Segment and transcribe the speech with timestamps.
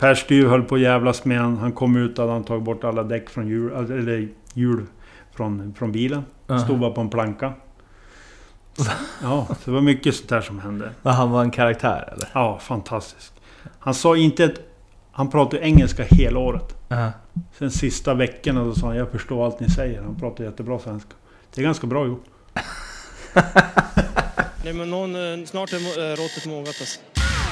[0.00, 1.56] Per Styv höll på att jävlas med han.
[1.56, 4.86] Han kom ut och hade han tagit bort alla däck från hjul, eller hjul
[5.36, 6.24] från, från bilen.
[6.64, 7.52] Stod bara på en planka.
[9.22, 10.90] Ja, så det var mycket sånt där som hände.
[11.02, 12.28] Men han var en karaktär eller?
[12.32, 13.32] Ja, fantastisk.
[13.78, 14.60] Han sa inte ett...
[15.12, 16.76] Han pratade engelska hela året.
[16.88, 17.12] Ja.
[17.58, 20.02] Sen sista veckorna då sa han jag förstår allt ni säger.
[20.02, 21.12] Han pratar jättebra svenska.
[21.54, 22.24] Det är ganska bra gjort.
[24.64, 27.00] Nej, men någon, eh, snart är eh, råttet mogat alltså.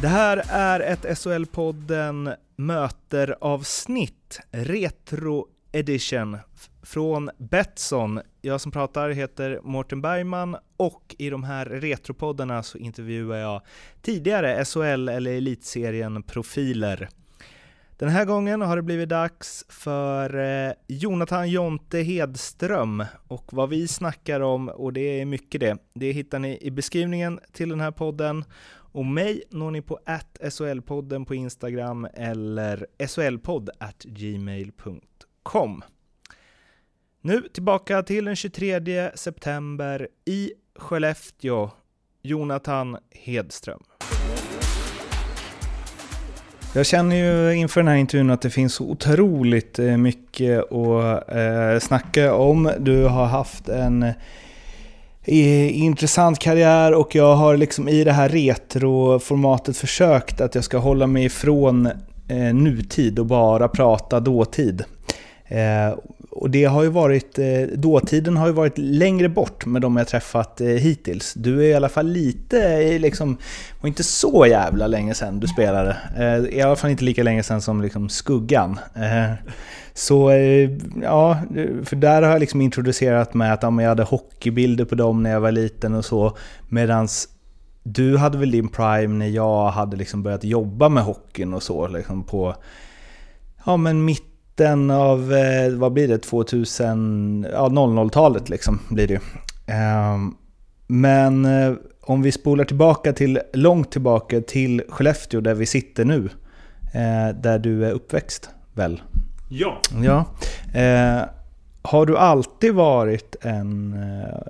[0.00, 6.38] Det här är ett SHL-podden Möter-avsnitt, Retro Edition
[6.82, 8.20] från Betsson.
[8.40, 13.62] Jag som pratar heter Mårten Bergman och i de här retropoddarna så intervjuar jag
[14.02, 17.08] tidigare SHL eller Elitserien-profiler.
[17.98, 23.88] Den här gången har det blivit dags för eh, Jonathan Jonte Hedström och vad vi
[23.88, 27.90] snackar om, och det är mycket det, det hittar ni i beskrivningen till den här
[27.90, 28.44] podden.
[28.96, 33.70] Och mig når ni på at SHL-podden på Instagram eller shlpodd
[34.04, 35.82] gmail.com.
[37.20, 41.70] Nu tillbaka till den 23 september i Skellefteå.
[42.22, 43.82] Jonathan Hedström.
[46.74, 51.28] Jag känner ju inför den här intervjun att det finns så otroligt eh, mycket att
[51.28, 52.70] eh, snacka om.
[52.78, 54.12] Du har haft en
[55.28, 61.06] intressant karriär och jag har liksom i det här retroformatet försökt att jag ska hålla
[61.06, 61.86] mig ifrån
[62.28, 64.84] eh, nutid och bara prata dåtid.
[65.48, 65.98] Eh,
[66.46, 70.08] och det har ju varit, eh, dåtiden har ju varit längre bort med de jag
[70.08, 71.34] träffat eh, hittills.
[71.34, 73.36] Du är i alla fall lite, eh, liksom,
[73.80, 75.96] var inte så jävla länge sedan du spelade.
[76.50, 78.78] I alla fall inte lika länge sedan som liksom Skuggan.
[79.94, 80.30] Så
[81.02, 81.38] ja,
[81.84, 85.30] för där har jag liksom introducerat mig att ja, jag hade hockeybilder på dem när
[85.30, 86.36] jag var liten och så.
[86.68, 87.28] Medans
[87.82, 91.88] du hade väl din prime när jag hade liksom börjat jobba med hockeyn och så
[91.88, 92.54] liksom på
[93.66, 99.14] ja, men mitt mitten av, eh, vad blir det, 2000, ja 00-talet liksom blir det
[99.14, 99.20] ju.
[99.74, 100.34] Ehm,
[100.88, 106.28] Men eh, om vi spolar tillbaka till, långt tillbaka till Skellefteå där vi sitter nu.
[106.94, 109.02] eh, Där du är uppväxt, väl?
[109.48, 109.80] Ja.
[110.02, 110.24] Ja.
[111.82, 113.96] Har du alltid varit en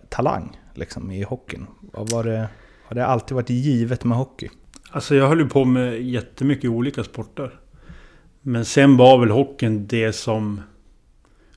[0.09, 1.67] talang liksom, i hockeyn?
[1.93, 2.49] Var det,
[2.88, 4.49] har det alltid varit givet med hockey?
[4.91, 7.50] Alltså jag höll ju på med jättemycket olika sporter.
[8.49, 10.61] Men sen var väl hockeyn det som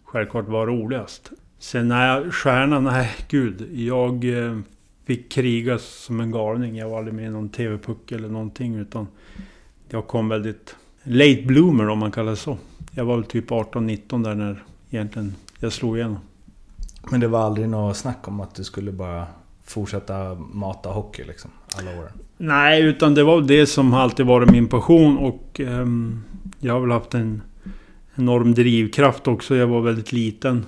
[0.04, 1.32] självklart var roligast.
[1.60, 3.68] Sen när jag, stjärnan, nej gud.
[3.72, 4.60] Jag eh,
[5.06, 6.78] fick kriga som en galning.
[6.78, 8.76] Jag var aldrig med i någon TV-puck eller någonting.
[8.76, 9.08] Utan
[9.90, 12.58] jag kom väldigt late bloomer om man kallar det så.
[12.92, 16.20] Jag var väl typ 18-19 där när egentligen jag slog igenom.
[17.12, 19.28] Men det var aldrig något snack om att du skulle bara
[19.66, 22.12] fortsätta mata hockey liksom, alla åren?
[22.38, 26.24] Nej, utan det var det som alltid varit min passion och ehm,
[26.60, 27.42] jag har väl haft en
[28.16, 29.56] enorm drivkraft också.
[29.56, 30.66] Jag var väldigt liten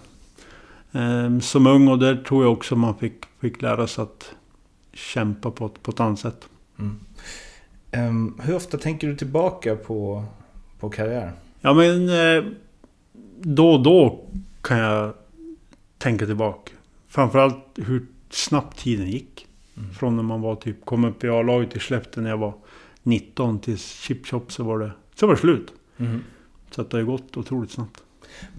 [0.92, 4.36] ehm, som ung och där tror jag också man fick, fick lära sig att
[4.94, 6.50] kämpa på, ett- på ett annat sätt.
[7.92, 10.24] Ehm, hur ofta tänker du tillbaka på,
[10.80, 11.32] på karriär?
[11.62, 12.44] Ja men eh,
[13.42, 14.26] då och då
[14.62, 15.14] kan jag
[15.98, 16.72] tänka tillbaka.
[17.08, 19.48] Framförallt hur snabbt tiden gick.
[20.00, 22.54] Från när man var typ, kom upp i A-laget i Skellefteå när jag var
[23.04, 25.74] 19 till Chip Shop så var det, så var det slut.
[26.72, 28.04] Så att det har gått otroligt snabbt.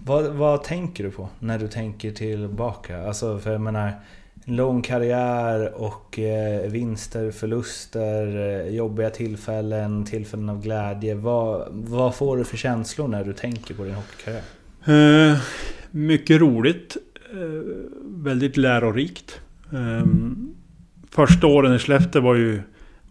[0.05, 3.07] Vad, vad tänker du på när du tänker tillbaka?
[3.07, 3.93] Alltså, för jag menar,
[4.45, 11.15] en lång karriär och eh, vinster, förluster, eh, jobbiga tillfällen, tillfällen av glädje.
[11.15, 15.31] Vad, vad får du för känslor när du tänker på din hockeykarriär?
[15.31, 15.37] Eh,
[15.91, 16.97] mycket roligt.
[17.31, 17.39] Eh,
[18.05, 19.41] väldigt lärorikt.
[19.71, 20.05] Eh,
[21.09, 22.61] första åren i Skellefteå var ju,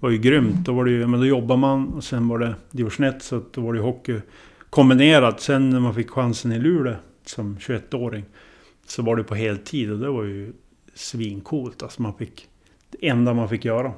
[0.03, 0.57] var ju grymt.
[0.65, 3.43] Då, var det ju, men då jobbade man och sen var det division 1 så
[3.53, 4.21] då var det hockey
[4.71, 5.41] kombinerat.
[5.41, 6.95] Sen när man fick chansen i Luleå
[7.25, 8.25] som 21-åring
[8.87, 10.53] så var det på heltid och det var ju
[10.95, 11.83] svincoolt.
[11.83, 12.49] Alltså man fick
[12.91, 13.93] det enda man fick göra.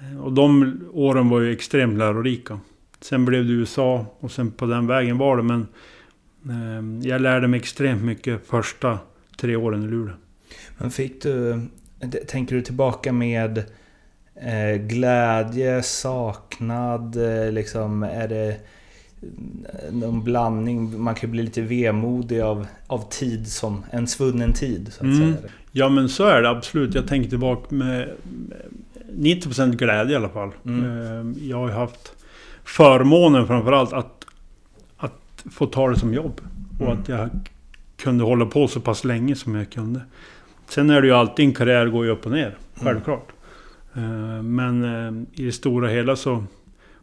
[0.00, 2.60] Eh, och de åren var ju extremt lärorika.
[3.00, 5.42] Sen blev det USA och sen på den vägen var det.
[5.42, 5.66] Men
[6.44, 8.98] eh, jag lärde mig extremt mycket första
[9.36, 10.14] tre åren i Luleå.
[10.78, 11.60] Men fick du...
[12.28, 13.64] Tänker du tillbaka med
[14.42, 17.16] eh, glädje, saknad,
[17.46, 18.56] eh, liksom är det
[19.92, 21.00] någon blandning?
[21.02, 25.34] Man kan bli lite vemodig av, av tid som en svunnen tid så att Mm.
[25.36, 25.48] säga.
[25.72, 26.94] Ja men så är det absolut.
[26.94, 28.62] Jag tänker tillbaka med med
[29.18, 30.50] 90% glädje i alla fall.
[30.66, 30.84] Mm.
[31.38, 32.12] Eh, Jag har haft
[32.64, 34.24] förmånen framförallt att,
[34.96, 36.40] att få ta det som jobb.
[36.80, 36.98] Och Mm.
[37.00, 37.28] att jag
[37.96, 40.00] kunde hålla på så pass länge som jag kunde.
[40.68, 42.56] Sen är det ju alltid en karriär går ju upp och ner.
[42.82, 43.28] Självklart.
[43.96, 46.44] Eh, Men eh, i det stora hela så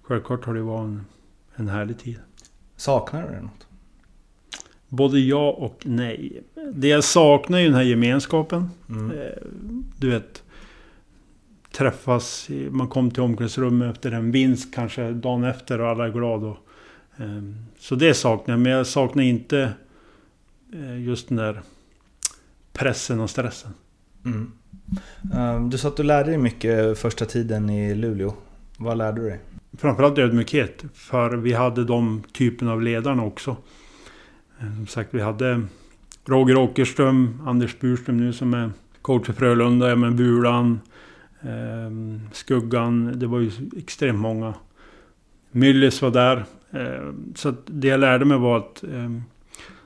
[0.01, 1.05] självklart har det varit en,
[1.55, 2.19] en härlig tid.
[2.75, 3.67] Saknar du det något?
[4.87, 6.43] Både ja och nej.
[6.73, 8.69] Det jag saknar är ju den här gemenskapen.
[8.89, 9.11] Mm.
[9.11, 9.27] Eh,
[9.99, 10.43] Du vet...
[11.71, 16.47] Träffas, man kom till omklädningsrummet efter en vinst kanske dagen efter och alla är glada.
[16.47, 16.57] Och,
[17.79, 19.73] så det saknar jag, men jag saknar inte
[20.99, 21.61] just den där
[22.73, 23.71] pressen och stressen.
[24.25, 24.51] Mm.
[25.33, 28.33] Ehm, du sa att du lärde dig mycket första tiden i Luleå.
[28.77, 29.39] Vad lärde du dig?
[29.77, 33.57] Framförallt ödmjukhet, för vi hade de typen av ledarna också.
[34.59, 35.61] Ehm, som sagt, vi hade
[36.25, 40.79] Roger Åkerström, Anders Burström nu som är coach för Frölunda, ja, men Bulan,
[41.41, 43.19] eh, Skuggan.
[43.19, 44.53] Det var ju extremt många.
[45.51, 46.45] Myllys var där.
[46.71, 49.09] Eh, så att det jag lärde mig var att eh,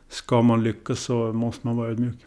[0.10, 2.27] ska man lyckas så måste man vara ödmjuk.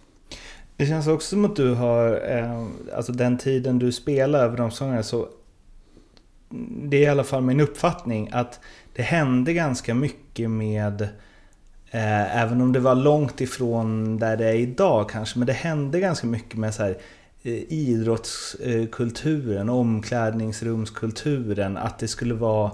[0.80, 2.66] Det känns också som att du har, eh,
[2.96, 5.28] alltså den tiden du spelar över de sångerna så
[6.82, 8.60] det är i alla fall min uppfattning att
[8.96, 11.02] det hände ganska mycket med
[11.90, 16.00] eh, Även om det var långt ifrån där det är idag kanske Men det hände
[16.00, 16.98] ganska mycket med så här,
[17.42, 22.70] eh, idrottskulturen, omklädningsrumskulturen Att det skulle vara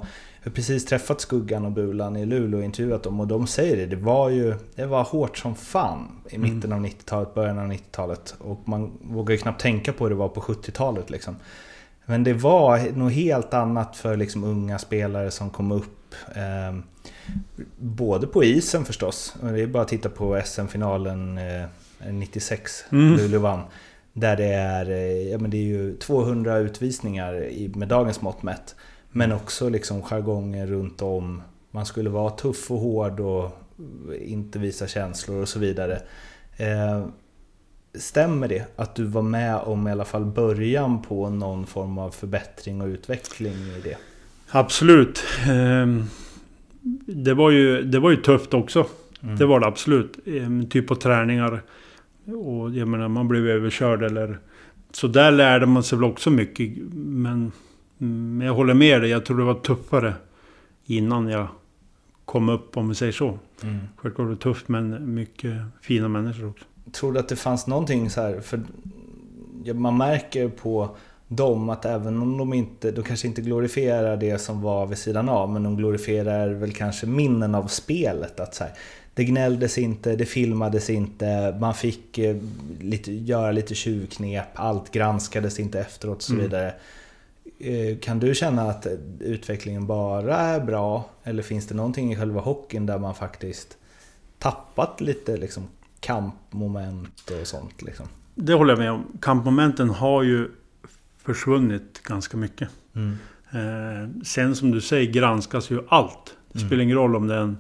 [0.47, 3.77] jag har precis träffat Skuggan och Bulan i Luleå och intervjuat dem och de säger
[3.77, 3.87] det.
[3.87, 8.35] Det var ju det var hårt som fan i mitten av 90-talet, början av 90-talet.
[8.39, 11.37] Och man vågar ju knappt tänka på hur det var på 70-talet liksom.
[12.05, 16.15] Men det var något helt annat för liksom unga spelare som kom upp.
[16.35, 16.79] Eh,
[17.79, 19.37] både på isen förstås.
[19.43, 23.17] Och det är bara att titta på SM-finalen eh, 96, Mm.
[23.17, 23.63] Luleå vann.
[24.13, 28.43] Där det är, eh, ja, men det är ju 200 utvisningar i, med dagens mått
[28.43, 28.75] mätt.
[29.17, 31.43] Men också liksom jargongen runt om.
[31.71, 33.51] Man skulle vara tuff och hård och
[34.21, 35.99] inte visa känslor och så vidare.
[36.57, 37.07] Eh,
[37.95, 42.11] stämmer det att du var med om i alla fall början på någon form av
[42.11, 43.97] förbättring och utveckling i det?
[44.51, 45.25] Absolut.
[45.49, 46.05] Ehm,
[47.07, 48.87] Det var ju, det var ju tufft också.
[49.23, 49.37] Mm.
[49.37, 50.19] Det var det absolut.
[50.27, 51.63] Ehm, Typ på träningar.
[52.27, 54.39] Och jag menar, man blev överkörd eller...
[54.93, 56.77] Så där lärde man sig väl också mycket.
[56.95, 57.53] Men,
[57.99, 59.11] men jag håller med dig.
[59.11, 60.15] Jag tror det var tuffare
[60.85, 61.47] innan jag
[62.25, 63.39] kom upp, om vi säger så.
[63.63, 63.79] Mm.
[63.97, 66.65] Självklart var det tufft, men mycket fina människor också.
[66.93, 68.61] Tror du att det fanns någonting så här, för
[69.75, 70.97] man märker på
[71.29, 75.29] dem att även om de inte, de kanske inte glorifierar det som var vid sidan
[75.29, 78.41] av, men de glorifierar väl kanske minnen av spelet.
[78.41, 78.73] Att så här,
[79.15, 82.37] det gnälldes inte, det filmades inte, man fick eh,
[82.81, 86.45] lite, göra lite tjuvknep, allt granskades inte efteråt och så Mm.
[86.45, 86.67] vidare.
[86.69, 86.73] Eh,
[88.01, 88.87] Kan du känna att
[89.21, 91.11] utvecklingen bara är bra?
[91.25, 93.77] Eller finns det någonting i själva hockeyn där man faktiskt
[94.39, 95.63] tappat lite liksom
[96.01, 98.07] kampmoment och sånt liksom?
[98.35, 99.05] Det håller jag med om.
[99.21, 100.49] Kampmomenten har ju
[101.23, 102.69] försvunnit ganska mycket.
[102.95, 103.17] Mm.
[103.51, 106.35] Eh, sen som du säger granskas ju allt.
[106.53, 106.69] Det Mm.
[106.69, 107.59] spelar ingen roll om det är en...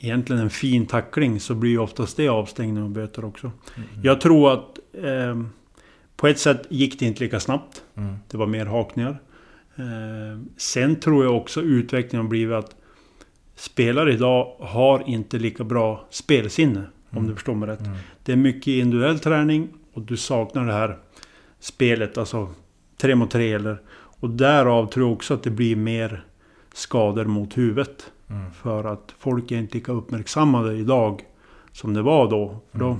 [0.00, 3.50] Egentligen en fin tackling så blir ju oftast det avstängning och böter också.
[3.76, 3.88] Mm.
[4.02, 4.78] Jag tror att...
[4.92, 5.42] Eh,
[6.20, 7.82] på ett sätt gick det inte lika snabbt.
[7.96, 8.16] Mm.
[8.28, 9.18] Det var mer hakningar.
[9.76, 12.76] Eh, sen tror jag också utvecklingen har blivit att
[13.56, 16.82] spelare idag har inte lika bra spelsinne.
[17.10, 17.80] Om du förstår mig rätt.
[17.86, 17.98] Mm.
[18.22, 20.98] Det är mycket individuell träning och du saknar det här
[21.60, 22.48] spelet, alltså
[22.96, 23.80] tre mot tre eller...
[24.20, 26.24] Och därav tror jag också att det blir mer
[26.72, 28.10] skador mot huvudet.
[28.30, 28.52] Mm.
[28.52, 31.22] För att folk är inte lika uppmärksammade idag
[31.72, 32.60] som det var då.
[32.72, 32.98] För då Mm.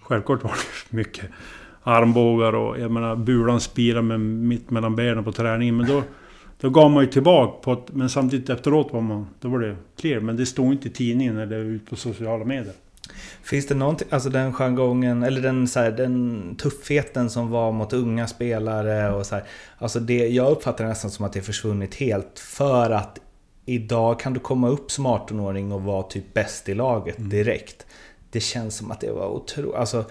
[0.00, 1.30] självklart var det mycket
[1.82, 5.76] armbågar och jag menar bulan spira med mitt mellan benen på träningen.
[5.76, 6.02] Men då,
[6.60, 9.26] då gav man ju tillbaka på att, Men samtidigt efteråt var man...
[9.40, 10.20] Då var det clear.
[10.20, 12.74] Men det stod inte i tidningen eller ut på sociala medier.
[13.42, 17.92] Finns det någonting, alltså den jargongen, eller den, så här, den tuffheten som var mot
[17.92, 19.44] unga spelare och så här,
[19.78, 23.18] Alltså det, jag uppfattar det nästan som att det försvunnit helt för att
[23.66, 27.86] idag kan du komma upp som 18-åring och vara typ bäst i laget direkt.
[28.30, 30.04] Det känns som att det var otroligt, alltså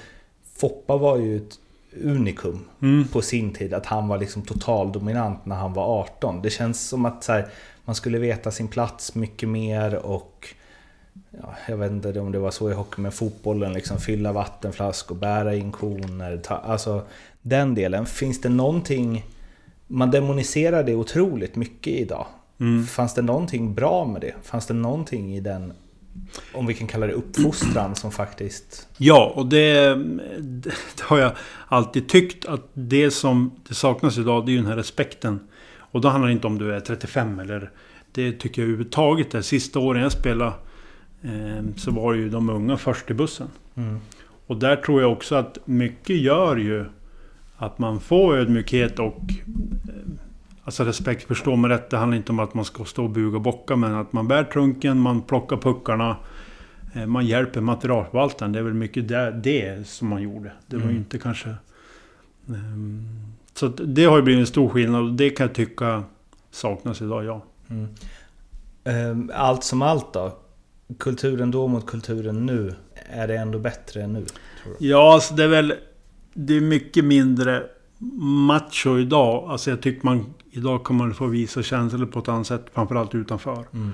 [0.56, 1.60] Foppa var ju ett
[2.04, 3.08] unikum Mm.
[3.08, 3.74] på sin tid.
[3.74, 6.42] Att han var liksom totaldominant när han var 18.
[6.42, 7.48] Det känns som att så här,
[7.86, 10.48] man skulle veta sin plats mycket mer och
[11.42, 15.16] ja, jag vet inte om det var så i hockey, men fotbollen liksom fylla vattenflaskor,
[15.16, 17.02] bära in koner, ta, alltså
[17.42, 18.06] den delen.
[18.06, 19.26] Finns det någonting,
[19.88, 22.26] man demoniserar det otroligt mycket idag.
[22.60, 22.86] Mm.
[22.86, 24.34] Fanns det någonting bra med det?
[24.44, 25.74] Fanns det någonting i den,
[26.54, 28.88] om vi kan kalla det uppfostran, som faktiskt...
[28.98, 29.96] Ja, och det,
[30.40, 31.32] det har jag
[31.68, 35.40] alltid tyckt att det som det saknas idag, det är ju den här respekten.
[35.74, 37.72] Och då handlar det inte om du är 35 eller...
[38.14, 39.42] Det tycker jag överhuvudtaget är.
[39.42, 40.54] Sista åren jag spelade
[41.22, 43.48] eh, så var ju de unga först i bussen.
[43.76, 44.00] Mm.
[44.48, 46.86] Och där tror jag också att mycket gör ju
[47.58, 50.12] att man får ödmjukhet och eh,
[50.64, 51.90] Alltså respekt, förstå mig rätt.
[51.90, 53.76] Det handlar inte om att man ska stå och buga och bocka.
[53.76, 56.18] Men att man bär trunken, man plockar puckarna.
[56.96, 58.52] eh, Man hjälper materialförvaltaren.
[58.52, 60.52] Det är väl mycket det, det som man gjorde.
[60.68, 60.98] Det var ju Mm.
[61.02, 61.50] inte kanske...
[62.50, 63.06] ehm,
[63.54, 66.04] Så det har ju blivit en stor skillnad och det kan jag tycka
[66.52, 67.44] saknas idag, ja.
[67.70, 67.88] Mm.
[68.84, 70.38] Ehm, Allt som allt då?
[71.00, 72.74] Kulturen då mot kulturen nu,
[73.10, 74.26] är det ändå bättre än nu?
[74.80, 75.74] Ja, alltså det är väl...
[76.34, 77.64] Det är mycket mindre
[78.48, 79.50] macho idag.
[79.52, 80.34] Alltså jag tycker man...
[80.52, 82.66] Idag kan man få visa känslor på ett annat sätt.
[82.74, 83.66] Framförallt utanför.
[83.74, 83.92] Mm.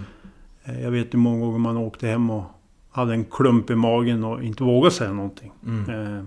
[0.63, 2.43] Eh, Jag vet hur många gånger man åkte hem och
[2.91, 5.51] hade en klump i magen och inte vågade säga någonting.
[5.65, 6.17] Mm.
[6.17, 6.23] Eh,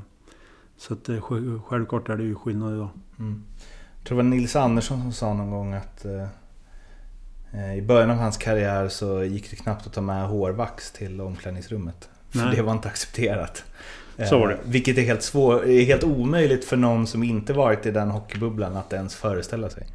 [0.77, 2.89] Så att sj- självklart är det ju skillnad idag.
[3.19, 3.43] Mm.
[3.99, 6.27] Jag tror det var Nils Andersson som sa någon gång att eh,
[7.53, 11.21] eh, i början av hans karriär så gick det knappt att ta med hårvax till
[11.21, 12.09] omklädningsrummet.
[12.31, 12.57] För Nej.
[12.57, 13.65] det var inte accepterat.
[14.29, 14.55] Så var det.
[14.55, 18.11] Eh, vilket är helt, svår, är helt omöjligt för någon som inte varit i den
[18.11, 19.87] hockeybubblan att ens föreställa sig.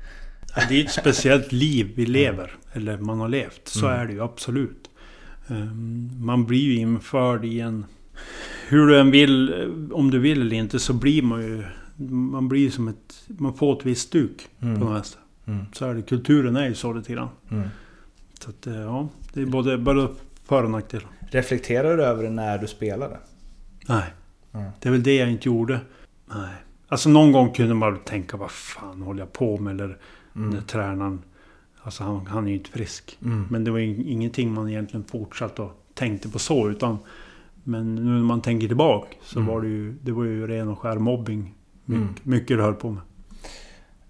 [0.69, 2.51] Det är ett speciellt liv vi lever.
[2.73, 3.67] Eller man har levt.
[3.67, 3.99] Så Mm.
[3.99, 4.89] är det ju absolut.
[5.47, 7.85] Ehm, Man blir ju införd i en...
[8.67, 9.53] Hur du än vill,
[9.93, 11.63] om du vill eller inte, så blir man ju...
[12.09, 13.23] Man blir som ett...
[13.27, 14.79] Man får ett visst stuk Mm.
[14.79, 15.17] på något.
[15.47, 15.65] Mm.
[15.73, 16.01] Så är det.
[16.01, 17.29] Kulturen är ju så lite grann.
[17.51, 17.67] Mm.
[18.39, 20.07] Så att, eh, ja, det är både, både
[20.47, 21.07] för och nackdelar.
[21.31, 23.17] Reflekterar du över det när du spelade?
[23.87, 24.03] Nej.
[24.53, 24.71] Mm.
[24.79, 25.79] Det är väl det jag inte gjorde.
[26.33, 26.49] Nej.
[26.87, 29.73] Alltså någon gång kunde man tänka, vad fan håller jag på med?
[29.81, 29.97] Eller
[30.41, 31.21] den där tränaren.
[31.81, 33.17] Alltså han, han är ju inte frisk.
[33.25, 33.47] Mm.
[33.51, 36.69] Men det var ju ingenting man egentligen fortsatte och tänkte på så.
[36.69, 36.97] Utan,
[37.63, 39.53] men nu när man tänker tillbaka så Mm.
[39.53, 41.53] var det ju, det var ju ren och skär mobbing.
[41.85, 42.15] Mycket, Mm.
[42.23, 43.01] mycket det höll på med.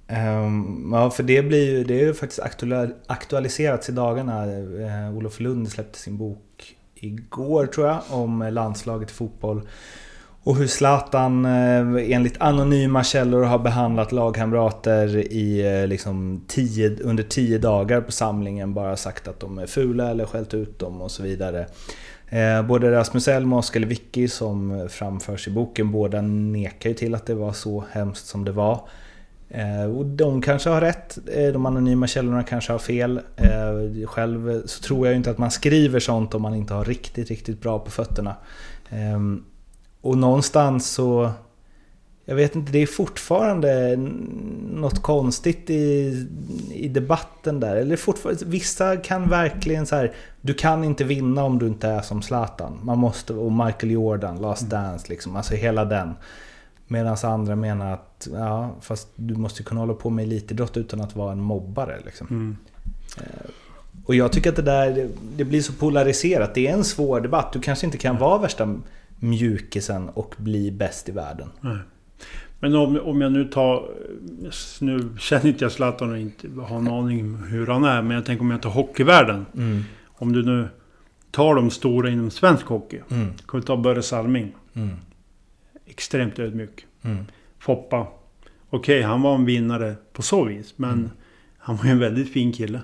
[0.07, 4.45] Ehm, ja, för det blir ju, det är ju faktiskt aktual, aktualiserats i dagarna.
[4.45, 9.61] Uh, Olof Lund släppte sin bok igår tror jag, om landslaget i fotboll.
[10.45, 17.23] Och hur Zlatan eh, enligt anonyma källor har behandlat lagkamrater i eh, liksom tio, under
[17.23, 18.73] tio dagar på samlingen.
[18.73, 21.67] Bara sagt att de är fula eller skällt ut dem och så vidare.
[22.29, 27.15] Eh, både Rasmus Elm och Oskar Vicky som framförs i boken, båda nekar ju till
[27.15, 28.81] att det var så hemskt som det var.
[29.97, 31.17] Och de kanske har rätt,
[31.53, 33.21] de anonyma källorna kanske har fel.
[34.05, 37.61] Själv så tror jag inte att man skriver sånt om man inte har riktigt, riktigt
[37.61, 38.35] bra på fötterna.
[38.89, 39.43] Ehm,
[40.05, 41.31] Eh, och någonstans så...
[42.27, 43.95] Jag vet inte, det är fortfarande
[44.71, 46.27] något konstigt i,
[46.71, 47.75] i debatten där.
[47.75, 50.13] Eller fortfarande, vissa kan verkligen så här.
[50.41, 52.79] Du kan inte vinna om du inte är som Zlatan.
[52.83, 55.35] Man måste, och Michael Jordan, Last Dance liksom.
[55.35, 56.13] Alltså hela den.
[56.87, 61.15] Medan andra menar att, ja fast du måste kunna hålla på med elitidrott utan att
[61.15, 62.27] vara en mobbare liksom.
[62.27, 62.57] Mm.
[64.05, 66.55] Och jag tycker att det där, det, det blir så polariserat.
[66.55, 67.53] Det är en svår debatt.
[67.53, 68.75] Du kanske inte kan vara värsta
[69.29, 71.49] mjukisen och bli bäst i världen.
[71.61, 71.77] Nej.
[72.59, 73.89] Men om, om jag nu tar...
[74.81, 78.01] Nu känner inte jag Zlatan och inte har en aning hur han är.
[78.01, 79.45] Men jag tänker om jag tar hockeyvärlden.
[79.57, 79.83] Mm.
[80.07, 80.67] Om du nu
[81.31, 82.99] tar de stora inom svensk hockey.
[83.11, 83.27] Mm.
[83.47, 84.51] Kan vi ta Börje Salming.
[84.73, 84.89] Mm.
[85.85, 86.85] Extremt ödmjuk.
[87.01, 87.25] Mm.
[87.59, 88.07] Foppa.
[88.69, 90.73] Okej, han var en vinnare på så vis.
[90.77, 91.09] Men Mm.
[91.57, 92.79] han var ju en väldigt fin kille.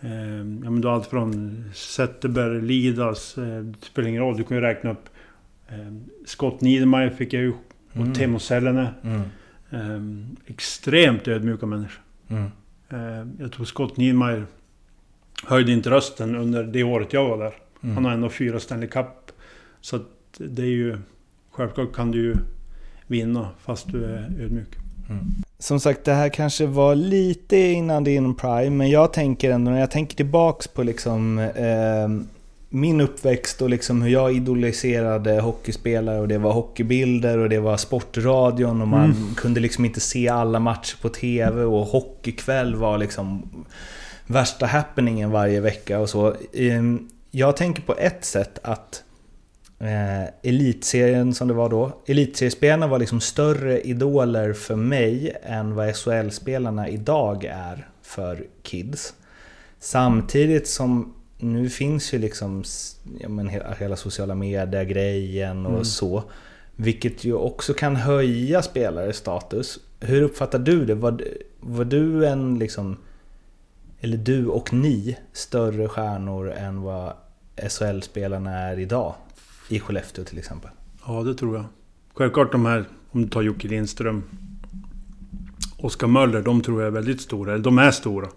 [0.00, 3.38] Eh, ja, men du har allt från Zetterberg, Lidas.
[3.38, 4.36] Eh, det spelar ingen roll.
[4.36, 5.08] Du kan ju räkna upp...
[5.68, 5.92] Eh,
[6.26, 7.52] Scott Niedermayer fick jag ju.
[7.92, 8.14] Och Mm.
[8.14, 8.94] Teemu Selänne.
[9.04, 9.22] Mm.
[9.70, 12.02] Eh, extremt ödmjuka människor.
[12.28, 12.50] Mm.
[12.88, 14.46] Eh, jag tror Scott Niedermayer
[15.44, 17.54] höjde inte rösten under det året jag var där.
[17.82, 17.94] Mm.
[17.94, 19.06] Han har ändå fyra Stanley Cup.
[19.80, 20.02] Så att
[20.38, 20.98] det är ju...
[21.50, 22.34] Självklart kan du ju
[23.06, 24.68] vinna fast du är ödmjuk.
[25.58, 29.80] Som sagt, det här kanske var lite innan din prime, men jag tänker ändå, när
[29.80, 32.08] jag tänker tillbaks på liksom eh,
[32.68, 37.76] min uppväxt och liksom hur jag idoliserade hockeyspelare och det var hockeybilder och det var
[37.76, 43.48] sportradion och man kunde liksom inte se alla matcher på TV och hockeykväll var liksom
[44.26, 46.28] värsta happeningen varje vecka och så.
[46.52, 46.82] Eh,
[47.30, 49.02] Jag tänker på ett sätt att
[49.78, 51.92] eh, elitserien som det var då.
[52.06, 59.14] Elitseriespelarna var liksom större idoler för mig än vad SHL-spelarna idag är för kids.
[59.80, 62.64] Samtidigt som nu finns ju liksom
[63.20, 65.84] ja, men hela, hela sociala medier-grejen och Mm.
[65.84, 66.22] så.
[66.76, 69.78] Vilket ju också kan höja spelares status.
[70.00, 70.94] Hur uppfattar du det?
[70.94, 71.22] Var,
[71.60, 72.96] var du en liksom...
[74.00, 77.12] Eller du och ni större stjärnor än vad
[77.68, 79.14] SHL-spelarna är idag?
[79.68, 80.70] I Skellefteå till exempel.
[81.06, 81.64] Ja, det tror jag.
[82.14, 84.22] Självklart de här, om du tar Jocke Lindström,
[85.78, 87.52] Oskar Möller, de tror jag är väldigt stora.
[87.52, 88.28] Eller de är stora.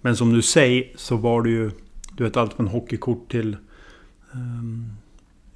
[0.00, 1.70] Men som du säger så var det ju,
[2.16, 3.56] du vet allt från hockeykort till...
[4.34, 4.92] ehm,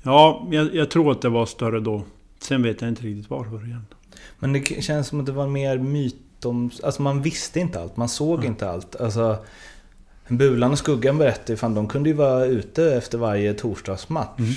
[0.03, 2.03] ja, jag, jag tror att det var större då.
[2.39, 3.87] Sen vet jag inte riktigt varför igen.
[4.39, 6.71] Men det känns som att det var mer myt om...
[6.83, 8.47] Alltså man visste inte allt, man såg Mm.
[8.53, 8.97] inte allt.
[8.97, 9.39] Alltså...
[10.29, 14.39] Bulan och Skuggan berättade fan de kunde ju vara ute efter varje torsdagsmatch.
[14.39, 14.53] Mm.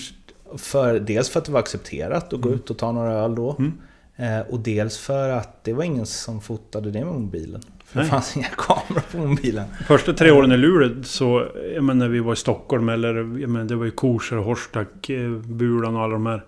[0.58, 3.56] För, dels för att det var accepterat att gå ut och ta några öl då.
[3.60, 3.74] Mm.
[4.16, 7.62] Eh, och dels för att det var ingen som fotade det med mobilen.
[7.94, 9.66] För det fanns inga kameror på mobilen.
[9.88, 13.50] Första tre åren i Luleå så, jag menar, när vi var i Stockholm eller, jag
[13.50, 16.44] menar, det var ju Korser, Horstack, eh, Bulan och alla de här.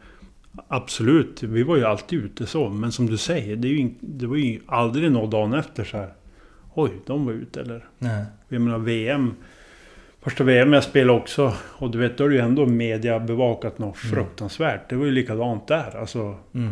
[0.67, 2.69] Absolut, vi var ju alltid ute så.
[2.69, 6.13] Men som du säger, det, ju, det var ju aldrig någon dagen efter så här.
[6.73, 7.85] Oj, de var ute eller...
[7.97, 8.25] Nej.
[8.49, 9.33] Jag menar VM.
[10.21, 11.53] Första VM jag spelade också.
[11.61, 14.89] Och du vet, då är det ju ändå media bevakat något fruktansvärt.
[14.89, 15.97] Det var ju likadant där.
[15.99, 16.71] Alltså, Mm.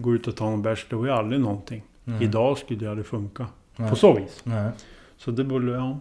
[0.00, 1.82] gå ut och ta en bärs, det var ju aldrig någonting.
[2.04, 2.24] Nej.
[2.24, 3.46] Idag skulle det aldrig funka.
[3.76, 3.90] Nej.
[3.90, 4.40] På så vis.
[4.44, 4.70] Nej.
[5.16, 6.00] Så det borde, ja.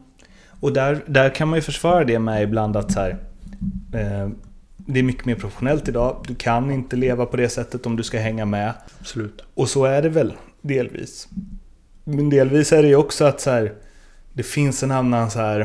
[0.60, 3.10] Och där, där kan man ju försvara det med ibland att så här,
[3.94, 4.30] eh,
[4.77, 6.25] det är mycket mer professionellt idag.
[6.27, 8.74] Du kan inte leva på det sättet om du ska hänga med.
[9.00, 9.44] Absolut.
[9.53, 11.27] Och så är det väl delvis.
[12.03, 13.74] Men delvis är det ju också att så här,
[14.34, 15.60] det finns en annan så här...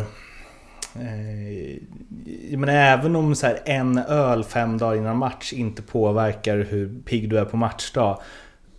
[0.95, 7.03] Eh, menar, även om så här, en öl fem dagar innan match inte påverkar hur
[7.05, 8.21] pigg du är på matchdag.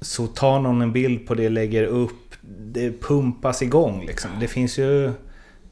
[0.02, 4.32] Så tar någon en bild på det, lägger upp, det pumpas igång liksom.
[4.40, 5.12] Det finns ju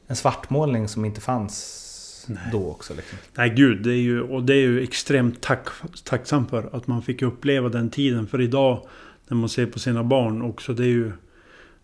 [0.06, 1.84] en svartmålning som inte fanns
[2.52, 2.94] då också.
[2.94, 3.18] Liksom.
[3.34, 5.68] Nej gud, det är ju, och det är ju extremt tack,
[6.04, 8.26] tacksam för att man fick uppleva den tiden.
[8.26, 8.86] För idag,
[9.28, 11.12] när man ser på sina barn också, det är ju...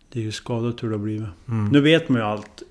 [0.09, 1.27] Det är ju skadat hur det har blivit.
[1.47, 1.67] Mm.
[1.67, 2.63] Nu vet man ju allt.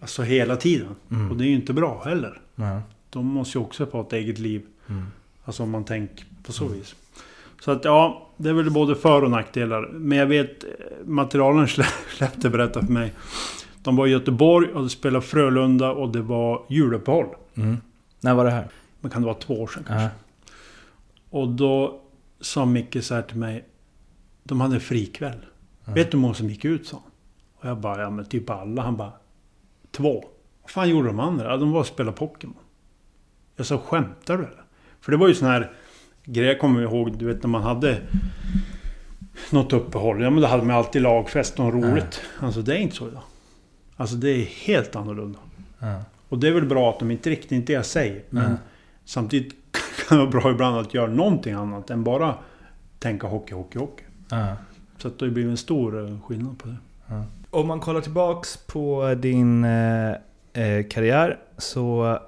[0.00, 0.94] Alltså hela tiden.
[1.10, 1.30] Mm.
[1.30, 2.40] Och det är ju inte bra heller.
[2.54, 2.82] Ja.
[3.10, 4.62] De måste ju också få ett eget liv.
[4.88, 5.06] Mm.
[5.44, 6.94] Alltså om man tänker på så vis.
[7.62, 9.88] Så att ja, det är väl både för och nackdelar.
[9.92, 10.70] Men jag vet, eh,
[11.04, 13.12] materialen slä- släppte berättade för mig.
[13.82, 17.26] De var i Göteborg och de spelade Frölunda och det var juluppehåll.
[17.54, 17.76] Mm.
[18.20, 18.68] När var det här?
[19.00, 20.04] Men kan det vara två år sedan kanske?
[20.04, 20.10] Ja.
[21.30, 22.00] Och då
[22.40, 23.64] sa Micke så här till mig.
[24.44, 25.38] De hade en frikväll.
[25.84, 27.00] Vet du hur många som gick ut han.
[27.60, 28.82] Och jag bara, ja men typ alla.
[28.82, 29.12] Han bara,
[29.90, 30.24] två.
[30.62, 31.50] Vad fan gjorde de andra?
[31.50, 32.56] Ja, de var och spelade Pokémon.
[33.56, 34.62] Jag sa, skämtar du eller?
[35.00, 35.72] För det var ju sån här
[36.32, 37.98] grej, jag kommer ihåg, du vet när man hade
[39.50, 40.22] något uppehåll.
[40.22, 42.20] Ja men då hade man alltid lagfest och roligt.
[42.38, 43.22] Alltså det är inte så idag.
[43.96, 45.38] Alltså det är helt annorlunda.
[45.78, 46.00] Ja.
[46.28, 48.22] Och det är väl bra att de inte riktigt det jag säger.
[48.30, 48.58] Men Nej.
[49.04, 49.54] samtidigt
[50.08, 52.34] kan det vara bra ibland att göra någonting annat än bara
[52.98, 54.04] tänka hockey, hockey, hockey.
[54.30, 54.56] Ja.
[54.98, 56.76] Så att det har blivit en stor eh, skillnad på det.
[57.50, 60.10] Om man kollar tillbaks på din eh,
[60.52, 62.18] eh, karriär så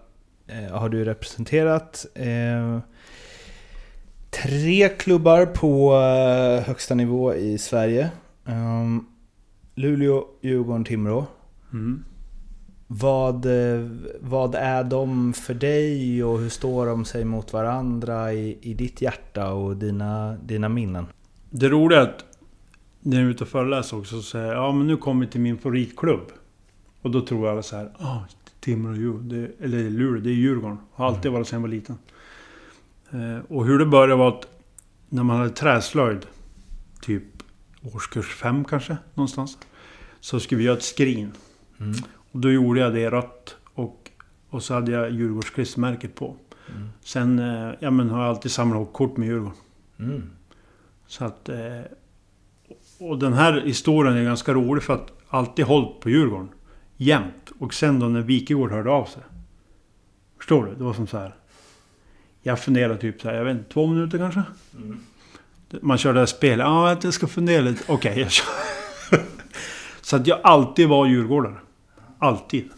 [0.47, 2.79] eh, har du representerat eh,
[4.43, 8.11] tre klubbar på eh, högsta nivå i Sverige.
[8.45, 9.07] Um,
[9.75, 11.27] Luleå, Djurgården, Timrå.
[11.73, 12.05] Mm.
[12.87, 13.89] Vad, eh,
[14.21, 19.03] vad är de för dig och hur står de sig mot varandra i, i ditt
[19.03, 21.07] hjärta och dina, dina minnen?
[21.51, 22.25] Det roliga är att
[23.01, 25.33] när jag är ute och föreläser också så säger jag ja men nu kommer vi
[25.33, 26.33] till min favoritklubb.
[27.03, 28.19] Och då tror alla så här, ah,
[28.61, 29.19] Timrå
[29.61, 30.79] eller Luleå, det är Djurgården.
[30.93, 31.99] Har alltid varit sedan jag var liten.
[33.15, 34.49] Eh, och hur det började var att
[35.09, 36.27] när man hade träslöjd,
[37.01, 37.23] typ
[37.83, 39.59] årskurs fem kanske, någonstans.
[40.21, 41.33] Så skulle vi göra ett skrin.
[41.81, 41.95] Mm.
[42.33, 43.57] Och då gjorde jag det rött.
[43.75, 44.11] Och,
[44.51, 46.37] och så hade jag Djurgårdsklistermärket på.
[46.77, 46.89] Mm.
[47.01, 49.57] Sen eh, ja, men har jag alltid samlat kort med Djurgården.
[49.99, 50.31] Mm.
[51.07, 51.49] Så att...
[51.49, 51.81] Eh,
[52.99, 56.49] och den här historien är ganska rolig för att alltid hållit på Djurgården.
[56.97, 57.53] Jämt.
[57.59, 59.23] Och sen då när Wikegård hörde av sig.
[60.37, 60.75] Förstår du?
[60.75, 61.35] Det var som så här.
[62.47, 64.43] Jag funderade typ så här, jag vet inte, två minuter kanske?
[65.81, 66.65] Man körde det spelet.
[66.65, 67.85] Ja, att jag ska fundera lite.
[67.93, 68.47] Okej, jag kör.
[70.01, 71.57] så att jag alltid var djurgårdare.
[72.19, 72.69] Alltid.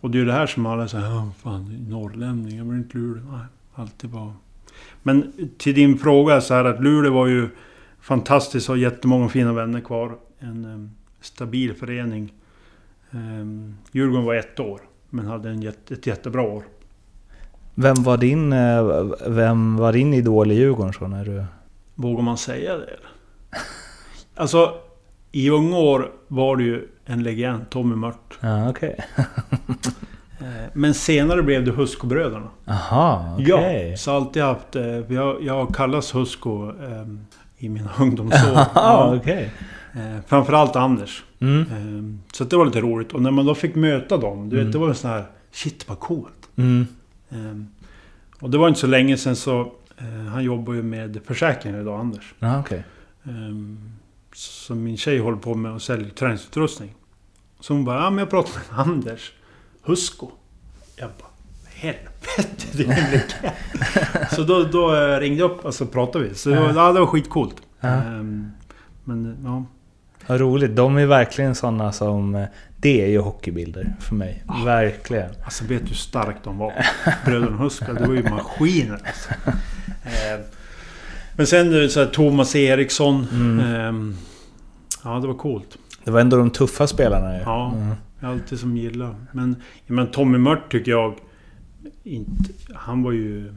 [0.00, 2.98] Och det är ju det här som alla säger, ja fan, norrlänning, jag blir inte
[2.98, 3.24] Luleå.
[3.32, 4.32] Nej, alltid var...
[5.02, 7.48] Men till din fråga så här att Luleå var ju
[8.00, 10.18] fantastiskt, har jättemånga fina vänner kvar.
[10.38, 12.32] En em, stabil förening.
[13.10, 16.64] Um, Djurgården var ett år, men hade en jätte, ett jättebra år.
[17.80, 21.44] Vem var din, eh, vem var din idol i Djurgården så när du...
[21.94, 22.96] Vågar man säga det?
[24.36, 24.74] Alltså,
[25.32, 28.38] i unga år var det ju en legend, Tommy Mört.
[28.40, 28.96] Ja, okej.
[30.40, 32.48] Eh, Men senare blev det Huskobröderna.
[32.66, 33.88] Aha, okej.
[33.90, 34.76] Ja, så alltid haft...
[34.76, 37.06] eh, Jag, jag har kallats Husko eh,
[37.58, 38.58] i mina ungdomsår.
[38.74, 39.14] Ja.
[39.26, 39.48] Eh,
[40.26, 41.24] framförallt Anders.
[41.40, 41.60] Mm.
[41.60, 43.12] Eh, så det var lite roligt.
[43.12, 44.66] Och när man då fick möta dem, du Mm.
[44.66, 45.24] vet, det var en sån här...
[45.52, 46.48] Shit vad coolt.
[46.56, 46.86] Mm.
[47.30, 47.54] Eh,
[48.40, 49.60] och det var inte så länge sedan så...
[49.98, 52.34] Eh, han jobbar ju med försäkringar idag, Anders.
[52.40, 52.84] Okej.
[53.24, 53.78] Ehm,
[54.32, 56.94] Så min tjej håller på med att sälja träningsutrustning.
[57.60, 59.32] Så hon bara, ja men jag pratar med Anders
[59.82, 60.30] Husko.
[60.96, 61.28] Jag bara,
[61.74, 63.52] helvete en legend.
[64.32, 66.34] Så då, då eh, ringde jag upp och så pratade vi.
[66.34, 67.56] Så det var, ja, det var skitcoolt.
[67.80, 67.88] Ja.
[67.88, 68.50] Ehm,
[69.04, 69.64] Men ja,
[70.26, 70.76] Vad roligt.
[70.76, 72.46] De är verkligen sådana som...
[72.78, 74.44] eh, Det är ju hockeybilder för mig.
[74.64, 75.30] Verkligen.
[75.44, 76.72] alltså vet du hur starkt de var?
[77.24, 79.30] Bröderna Husko, det var ju maskiner alltså.
[80.04, 80.40] Ehm,
[81.36, 83.26] Men sen eh, så här, Thomas Eriksson.
[83.32, 83.60] Mm.
[83.74, 84.16] ehm,
[85.04, 85.78] Ja, det var coolt.
[86.04, 87.42] Det var ändå de tuffa spelarna ju.
[87.42, 87.72] Ja.
[87.76, 87.94] Mm.
[88.20, 89.14] Alltid som gillar.
[89.32, 91.14] Men, men Tommy Mört tycker jag
[92.04, 92.52] inte...
[92.74, 93.54] Han var ju...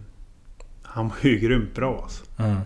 [0.84, 2.24] Han var ju grymt bra alltså.
[2.40, 2.58] Mm.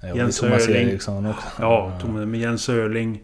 [0.00, 0.88] Ja, Jens Thomas Öhrling.
[0.88, 1.46] Eriksson också.
[1.58, 3.20] Ja, Tommy, med Jens Öhrling.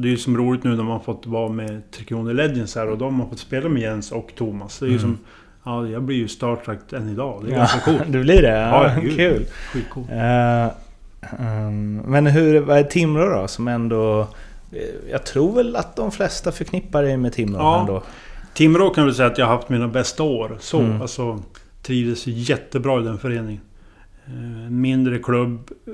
[0.00, 2.74] Och det är ju som roligt nu när man fått vara med Tre Kronor Legends
[2.74, 4.78] här och de har fått spela med Jens och Thomas.
[4.78, 5.00] Det är ju Mm.
[5.02, 5.18] som...
[5.64, 7.42] Ja, jag blir ju starstruck än idag.
[7.44, 8.02] Det är Ja, ganska coolt.
[8.08, 8.58] du blir det?
[8.58, 9.16] Ja, Ja, gud.
[9.16, 9.46] kul.
[9.72, 10.10] Skitcoolt.
[10.10, 10.64] Eh,
[11.38, 13.48] ehm, men hur, vad är Timrå då?
[13.48, 14.20] Som ändå...
[14.72, 14.78] eh,
[15.10, 17.80] Jag tror väl att de flesta förknippar dig med Timrå Ja.
[17.80, 18.02] ändå.
[18.54, 20.56] Timrå kan jag väl säga att jag har haft mina bästa år.
[20.60, 21.02] Så, Mm.
[21.02, 21.38] alltså...
[21.82, 23.60] Trivdes jättebra i den föreningen.
[24.30, 25.92] Eh, mindre klubb eh,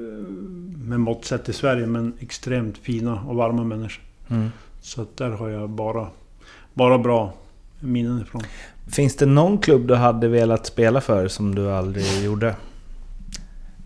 [0.88, 4.04] med mått sett i Sverige men extremt fina och varma människor.
[4.30, 4.50] Mm.
[4.80, 6.06] Så där har jag bara,
[6.74, 7.32] bara bra
[7.80, 8.42] minnen ifrån.
[8.86, 12.54] Finns det någon klubb du hade velat spela för som du aldrig gjorde?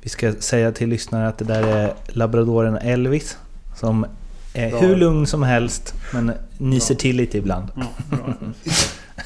[0.02, 3.38] Vi ska säga till lyssnare att det där är labradoren Elvis.
[3.76, 4.06] Som
[4.54, 7.68] är hur lugn som helst, men nyser till lite ibland.
[7.76, 7.86] Ja,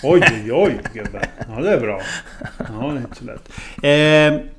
[0.03, 1.23] oj, oj, oj gubben.
[1.49, 2.01] Ja, det är bra.
[2.59, 3.49] Ja, det är inte så lätt.
[3.83, 4.54] Eh,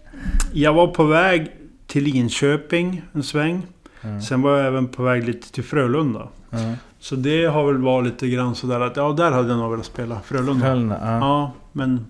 [0.54, 1.52] jag var på väg
[1.88, 3.68] till Linköping en sväng.
[4.02, 4.22] Mm.
[4.22, 6.28] Sen var jag även på väg lite till Frölunda.
[6.52, 6.76] Mm.
[7.00, 9.86] Så det har väl varit lite grann sådär att ja, där hade jag nog velat
[9.86, 10.20] spela.
[10.20, 10.66] Frölunda.
[10.66, 11.20] Köln, ja.
[11.20, 12.06] Ja, men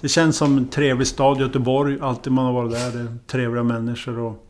[0.00, 1.98] det känns som en trevlig stad, Göteborg.
[2.00, 2.90] Alltid man har varit där.
[2.92, 4.46] Det är trevliga människor och...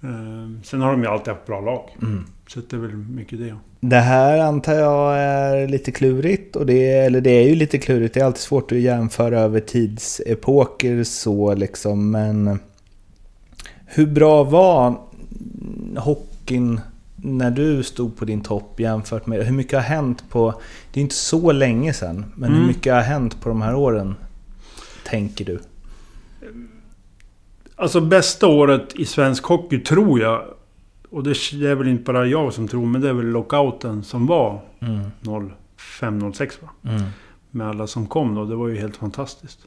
[0.00, 1.96] Eh, sen har de ju alltid haft bra lag.
[2.02, 2.24] Mm.
[2.54, 3.56] Så det är väl mycket det.
[3.80, 6.56] Det här antar jag är lite klurigt.
[6.56, 8.14] Och det, eller det är ju lite klurigt.
[8.14, 12.10] Det är alltid svårt att jämföra över tidsepoker så liksom.
[12.10, 12.58] Men
[13.86, 15.00] hur bra var
[15.96, 16.80] hockeyn
[17.16, 19.44] när du stod på din topp jämfört med...
[19.46, 20.60] Hur mycket har hänt på...
[20.92, 22.24] Det är inte så länge sedan.
[22.36, 22.68] Men hur Mm.
[22.68, 24.14] mycket har hänt på de här åren?
[25.04, 25.60] Tänker du?
[27.76, 30.44] Alltså bästa året i svensk hockey tror jag...
[31.10, 34.26] Och det är väl inte bara jag som tror, men det är väl lockouten som
[34.26, 35.00] var Mm.
[36.00, 36.90] 05-06 va?
[36.90, 37.02] Mm.
[37.50, 38.44] Med alla som kom då.
[38.44, 39.58] Det var ju helt fantastiskt.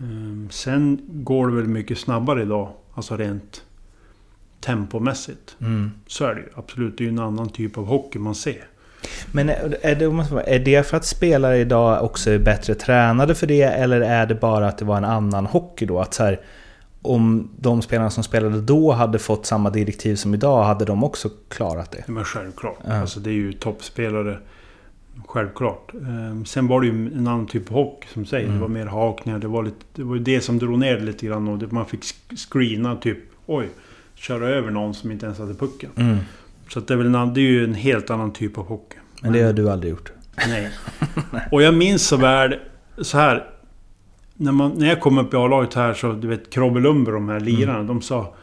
[0.00, 2.68] Ehm, Sen går det väl mycket snabbare idag.
[2.94, 3.62] Alltså rent
[4.60, 5.56] tempomässigt.
[5.60, 5.90] Mm.
[6.06, 6.46] Så är det ju.
[6.54, 6.98] Absolut.
[6.98, 8.64] Det är ju en annan typ av hockey man ser.
[9.32, 10.14] Men är det,
[10.54, 13.62] är det för att spelare idag också är bättre tränade för det?
[13.62, 16.00] Eller är det bara att det var en annan hockey då?
[16.00, 16.40] Att så här,
[17.08, 21.30] om de spelarna som spelade då hade fått samma direktiv som idag, hade de också
[21.48, 22.04] klarat det?
[22.06, 22.78] Men självklart.
[22.86, 23.00] Ja.
[23.00, 24.38] Alltså det är ju toppspelare.
[25.26, 25.94] Självklart.
[25.94, 28.44] Ehm, Sen var det ju en annan typ av hockey som säger.
[28.44, 28.56] Mm.
[28.56, 29.38] Det var mer hakningar.
[29.38, 31.48] Det var, lite, det var det som drog ner det lite grann.
[31.48, 32.04] Och man fick
[32.50, 33.18] screena typ.
[33.46, 33.68] Oj.
[34.14, 35.90] Köra över någon som inte ens hade pucken.
[35.96, 36.16] Mm.
[36.68, 38.98] Så det, är väl en, det är ju en helt annan typ av hockey.
[39.22, 40.12] Men det har du aldrig gjort?
[40.48, 40.70] Nej.
[41.52, 42.54] Och jag minns så väl
[43.02, 43.50] så här.
[44.40, 47.28] När, man, när jag kom upp i A-laget här så, du vet Krobbe Lundberg de
[47.28, 47.82] här lirarna.
[47.82, 48.34] De sa...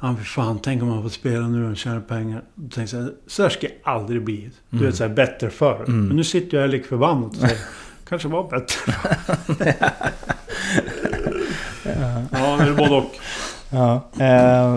[0.00, 2.42] Ja, för fan, tänk om man får spela nu och tjäna pengar.
[2.54, 4.50] Då tänkte jag, så här ska jag aldrig bli.
[4.70, 5.84] Du vet, så här, bättre förr.
[5.88, 6.06] Mm.
[6.06, 7.58] Men nu sitter jag här lik förbannat och säger,
[8.08, 8.94] kanske var bättre.
[12.32, 13.14] ja, det är både och.
[13.70, 14.10] Ja.
[14.18, 14.74] Eh,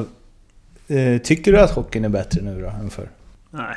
[0.97, 3.09] eh, tycker du att hockeyn är bättre nu då än förr?
[3.49, 3.75] Nej,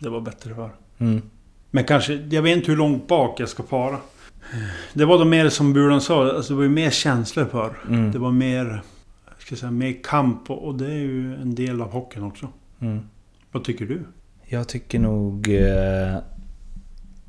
[0.00, 0.70] det var bättre förr.
[0.98, 1.22] Mm.
[1.70, 3.96] Men kanske, jag vet inte hur långt bak jag ska fara.
[4.92, 7.78] Det var då mer som Bulan sa, alltså det var ju mer känslor förr.
[7.88, 8.12] Mm.
[8.12, 8.82] Det var mer,
[9.38, 12.48] ska säga, mer kamp och, och det är ju en del av hockeyn också.
[12.80, 13.00] Mm.
[13.52, 14.02] Vad tycker du?
[14.44, 15.48] Jag tycker nog...
[15.48, 16.18] Eh,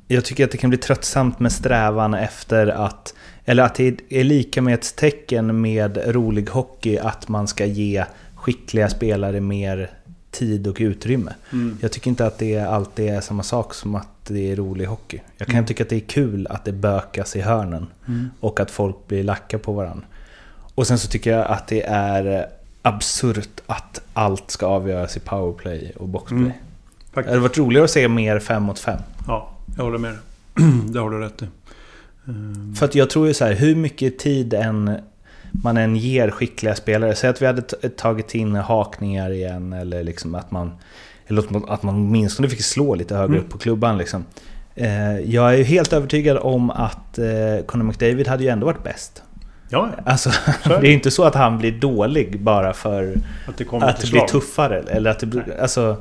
[0.08, 3.14] jag tycker att det kan bli tröttsamt med strävan efter att...
[3.44, 8.04] Eller att det är lika med ett tecken med rolig hockey att man ska ge
[8.34, 9.90] skickliga spelare mer
[10.30, 11.34] tid och utrymme.
[11.52, 11.78] Mm.
[11.80, 15.20] Jag tycker inte att det alltid är samma sak som att det är rolig hockey.
[15.36, 15.66] Jag kan Mm.
[15.66, 18.30] tycka att det är kul att det bökas i hörnen Mm.
[18.40, 20.04] och att folk blir lacka på varandra.
[20.74, 22.46] Och sen så tycker jag att det är
[22.82, 26.40] absurt att allt ska avgöras i powerplay och boxplay.
[26.40, 26.52] Mm.
[27.14, 29.00] Det hade varit roligare att se mer 5 mot 5.
[29.26, 30.20] Ja, jag håller med dig.
[30.92, 31.46] Det har du rätt i.
[32.78, 34.98] För att jag tror ju så här, hur mycket tid än
[35.52, 37.14] man än ger skickliga spelare.
[37.14, 37.62] Säg att vi hade
[37.96, 40.72] tagit in hakningar igen eller liksom att man...
[41.26, 43.40] Eller att man- åtminstone fick slå lite högre Mm.
[43.44, 44.24] upp på klubban liksom.
[44.74, 48.84] Eh, Jag är ju helt övertygad om att eh, Conor McDavid hade ju ändå varit
[48.84, 49.22] bäst.
[49.68, 50.30] ja, Alltså,
[50.64, 53.14] är det är inte så att han blir dålig bara för
[53.48, 54.82] att det att det blir tuffare.
[54.88, 55.96] Eller att det blir, alltså,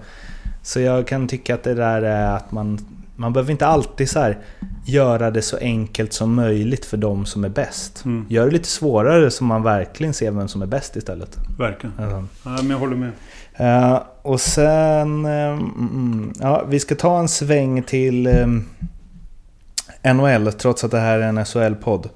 [0.64, 2.80] så jag kan tycka att det där är att man...
[3.20, 4.38] Man behöver inte alltid så här
[4.86, 8.06] göra det så enkelt som möjligt för de som är bäst.
[8.06, 8.26] Mm.
[8.30, 11.38] Gör det lite svårare så man verkligen ser vem som är bäst istället.
[11.58, 11.96] Verkligen.
[12.00, 12.26] Alltså.
[12.44, 13.12] Ja, men jag håller med.
[13.54, 15.26] Eh, och sen...
[15.26, 21.28] mm, ja, vi ska ta en sväng till eh, NHL trots att det här är
[21.28, 22.10] en SHL-podd.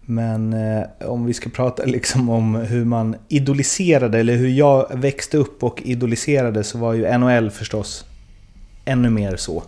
[0.00, 5.36] Men eh, om vi ska prata liksom om hur man idoliserade, eller hur jag växte
[5.36, 8.04] upp och idoliserade, så var ju NHL förstås
[8.84, 9.62] ännu mer så.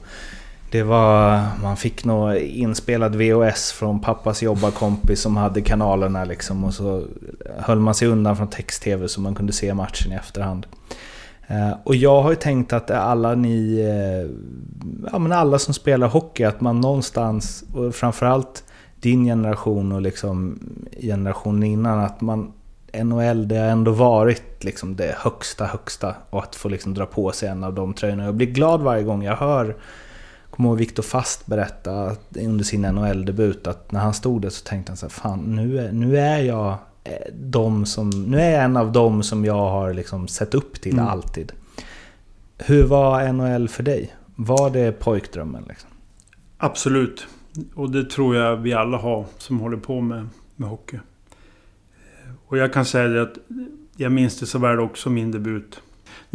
[0.71, 6.75] Det var, man fick nog inspelad VHS från pappas jobbarkompis som hade kanalerna liksom och
[6.75, 7.05] så
[7.59, 10.67] höll man sig undan från text-tv så man kunde se matchen i efterhand.
[11.47, 14.31] Eh, och jag har ju tänkt att alla ni, eh,
[15.13, 18.65] ja men alla som spelar hockey, att man någonstans, och framförallt
[19.01, 20.59] din generation och liksom
[21.01, 22.53] generationen innan, att man
[23.05, 26.15] NHL, det har ändå varit liksom det högsta, högsta.
[26.31, 28.25] Och att få liksom dra på sig en av de tröjorna.
[28.25, 29.77] Jag blir glad varje gång jag hör
[30.57, 34.93] kommer ihåg Viktor Fast berätta under sin NHL-debut att när han stod där så tänkte
[34.93, 36.69] han så här, fan nu är, nu är jag
[37.05, 40.81] eh, de som, nu är jag en av dem som jag har liksom sett upp
[40.81, 41.07] till Mm.
[41.07, 41.53] alltid.
[42.59, 44.15] Hur var NHL för dig?
[44.37, 45.91] Var det pojkdrömmen liksom?
[46.59, 47.27] Absolut.
[47.75, 50.99] Och det tror jag vi alla har som håller på med, med hockey.
[52.47, 53.37] Och jag kan säga det att
[53.97, 55.81] jag minns det så väl också min debut.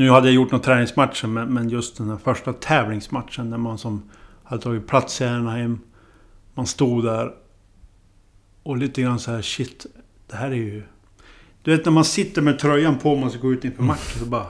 [0.02, 4.10] Nu hade jag gjort några träningsmatcher men, just den här första tävlingsmatchen när man som
[4.44, 5.80] hade tagit plats i Anaheim.
[6.54, 7.34] Man stod där
[8.64, 9.86] och lite grann så här shit,
[10.28, 10.84] det här är ju...
[11.62, 14.26] Du vet när man sitter med tröjan på man ska gå ut inför matchen så
[14.26, 14.48] bara...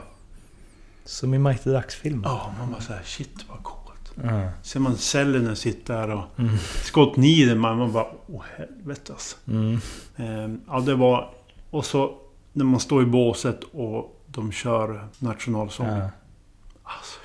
[1.04, 2.22] Som i Mighty Ducks-filmen.
[2.24, 4.12] Ja, man bara så här shit vad coolt.
[4.22, 4.48] Mm.
[4.62, 6.56] Ser man Sellinen sitta där och Mm.
[6.82, 9.36] Scott Niederman, man bara åh helvete alltså.
[9.48, 9.78] Mm.
[10.16, 11.30] Ehm, ja, det var...
[11.70, 12.18] Och så
[12.52, 15.98] när man står i båset och de kör nationalsången.
[15.98, 16.10] Ja.
[16.82, 17.18] Alltså.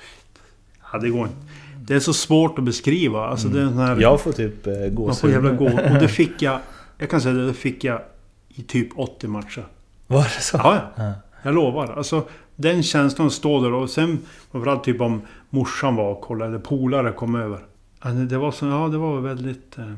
[0.92, 1.36] Ja, det går inte.
[1.80, 3.26] Det är så svårt att beskriva.
[3.28, 5.30] Alltså, det är sån här, Jag får typ eh, man får gåshud.
[5.30, 5.64] jävla gå.
[5.64, 6.60] Och det fick jag...
[6.98, 8.00] Jag kan säga det, det fick jag
[8.48, 9.66] i typ 80 matcher.
[10.06, 10.56] Var det så?
[10.56, 11.04] Ja, ja.
[11.04, 11.12] Ja.
[11.42, 11.96] Jag lovar.
[11.96, 12.24] Alltså,
[12.56, 14.18] den känslan att stå där och sen
[14.52, 17.58] framförallt typ om morsan var och kollade eller polare kom över.
[18.02, 18.66] Det- det var så...
[18.66, 19.78] Ja, det var väldigt...
[19.78, 19.92] Eh,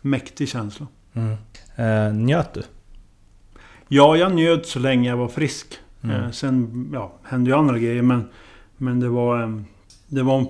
[0.00, 0.86] mäktig känsla.
[1.12, 1.36] Mm.
[1.76, 2.62] Eh, njöt du?
[3.88, 5.66] Ja, jag njöt så länge jag var frisk.
[6.02, 6.16] Mm.
[6.24, 8.28] Eh, sen ja, hände ju andra grejer men...
[8.76, 9.42] Men det var...
[9.42, 9.60] Eh,
[10.08, 10.48] det var en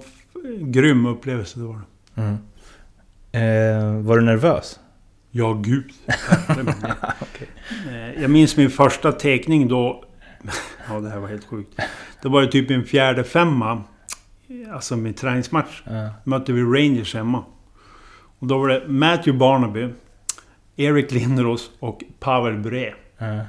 [0.72, 1.80] grym upplevelse, det var
[2.14, 2.20] det.
[2.22, 2.36] Mm.
[3.32, 4.80] Eh, var du nervös?
[5.30, 5.90] Ja, gud.
[7.90, 10.04] Eh, Jag minns min första teckning då...
[10.88, 11.80] Ja, det här var helt sjukt.
[12.22, 13.82] Det var ju typ en fjärde femma.
[14.72, 15.82] Alltså min träningsmatch.
[15.84, 16.08] Ja.
[16.24, 17.44] Mötte vi Rangers hemma.
[18.38, 19.88] Och då var det Matthew Barnaby,
[20.76, 22.94] Erik Lindros och Pavel Bure.
[23.18, 23.40] Ja.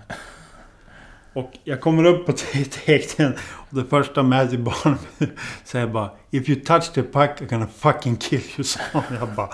[1.33, 6.49] Och jag kommer upp på te- teckningen och det första Matthew Barnaby säger bara If
[6.49, 8.79] you touch the puck I'm gonna fucking kill you, sa.
[9.19, 9.49] Jag bara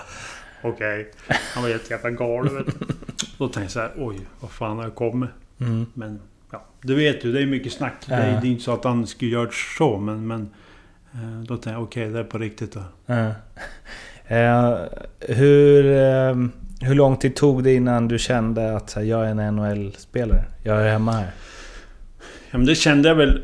[0.62, 1.10] Okej.
[1.54, 2.64] Han var helt jävla galen.
[3.38, 5.30] Då tänkte jag så här, oj, vad fan har jag kommit?
[5.60, 5.86] Mm.
[5.94, 6.20] Men
[6.52, 7.94] ja, du vet ju, det är mycket snack.
[8.06, 8.40] Det, är, Ja.
[8.40, 10.26] det är inte så att han skulle göra så, men...
[10.26, 10.50] men
[11.14, 12.82] eh, då tänkte jag, okej, det är på riktigt då.
[13.06, 13.30] Ja.
[14.36, 14.76] Eh,
[15.20, 16.36] hur, eh,
[16.80, 20.44] hur lång tid tog det innan du kände att här, jag är en NHL-spelare?
[20.62, 21.30] Jag är hemma här.
[22.50, 23.42] Ja, men det kände jag väl...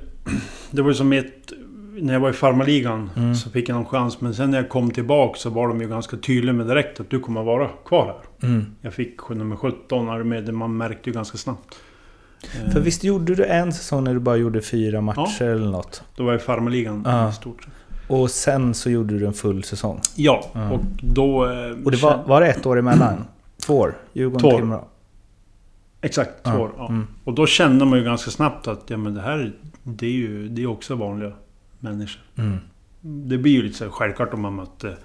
[0.70, 1.52] Det var ju som ett...
[2.00, 3.34] När jag var i farmarligan Mm.
[3.34, 4.20] så fick jag någon chans.
[4.20, 7.10] Men sen när jag kom tillbaka så var de ju ganska tydliga med direkt att
[7.10, 8.04] du kommer att vara kvar
[8.40, 8.48] här.
[8.48, 8.66] Mm.
[8.80, 10.54] Jag fick nummer 17 här med.
[10.54, 11.74] Man märkte ju ganska snabbt.
[12.64, 16.02] Eh, För visst gjorde du en säsong när du bara gjorde fyra matcher eller något?
[16.16, 17.28] Då var jag i farmarligan Ja.
[17.30, 17.72] i stort sett.
[18.08, 20.00] Och sen så gjorde du en full säsong.
[20.16, 20.70] Ja, Ja.
[20.70, 21.44] och då...
[21.44, 23.24] eh, Och det var, var det ett år emellan?
[23.66, 23.94] Två år?
[24.12, 24.50] Djurgården.
[24.60, 24.88] Timrå?
[26.04, 26.70] Exakt, två Ja, år.
[26.76, 26.88] Ja.
[26.88, 27.06] mm.
[27.24, 30.48] Och då kände man ju ganska snabbt att ja, men det här det är ju
[30.48, 31.32] det är också vanliga
[31.80, 32.22] människor.
[32.36, 32.56] Mm.
[33.00, 34.96] Det blir ju lite så här självklart om man mötte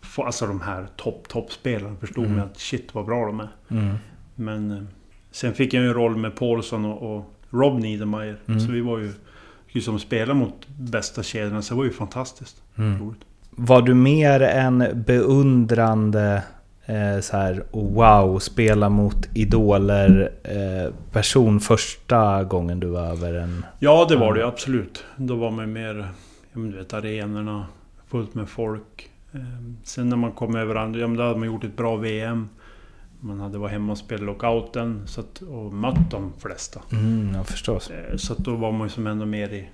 [0.00, 1.96] få- alltså de här topp, toppspelarna.
[2.00, 2.36] Förstod Mm.
[2.36, 3.48] man att shit vad bra de är.
[3.68, 3.94] Mm.
[4.34, 4.82] Men eh,
[5.30, 8.36] sen fick jag ju en roll med Paulsson och, och Rob Niedermayer.
[8.46, 8.60] Mm.
[8.60, 9.12] Så vi var ju,
[9.68, 11.62] ju som spelare mot bästa kedjorna.
[11.62, 12.98] Så det var ju fantastiskt Mm.
[13.00, 13.20] roligt.
[13.50, 16.42] Var du mer en beundrande
[16.86, 23.64] eh, så här, wow, spela mot idoler eh, person första gången du var över en...
[23.78, 25.04] Ja, det var det absolut.
[25.16, 25.94] Då var man mer,
[26.52, 27.66] ja, men du vet arenorna,
[28.08, 29.10] fullt med folk.
[29.32, 31.96] Ehm, Sen när man kom över andra, ja men då hade man gjort ett bra
[31.96, 32.48] VM.
[33.20, 36.80] Man hade varit hemma och spelat lockouten så att, och mött de flesta.
[36.92, 37.90] Mm, ja, förstås.
[37.90, 39.68] Eh, Så att då var man ju som ändå mer i...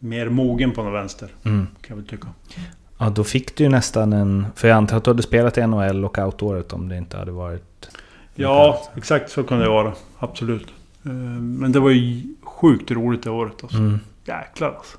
[0.00, 1.66] Mer mogen på något vänster, Mm.
[1.66, 2.28] kan jag väl tycka.
[2.98, 4.46] Ja, då fick du ju nästan en...
[4.54, 7.88] För jag antar att du hade spelat i NHL lockout-året om det inte hade varit...
[8.34, 9.92] Ja, exakt så kan det vara.
[10.18, 10.66] Absolut.
[11.04, 13.78] Eh, Men det var ju sjukt roligt det året alltså.
[13.78, 14.00] Mm.
[14.24, 14.98] Jäklar alltså.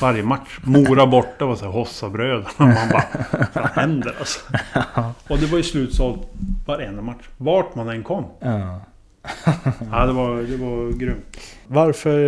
[0.00, 0.58] Varje match.
[0.64, 2.44] Mora borta var så här Hossabröd.
[2.56, 3.04] Man bara...
[3.52, 4.40] Vad händer alltså?
[5.28, 6.20] Och det var ju slutsålt
[6.66, 7.24] varenda match.
[7.36, 8.24] Vart man än kom.
[8.40, 8.80] Ja.
[9.92, 11.36] Ja, det var, det var grymt.
[11.66, 12.18] Varför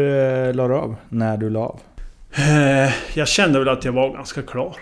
[0.49, 1.81] eh, la du av när du la av?
[2.33, 4.77] Eh, Jag kände väl att jag var ganska klar.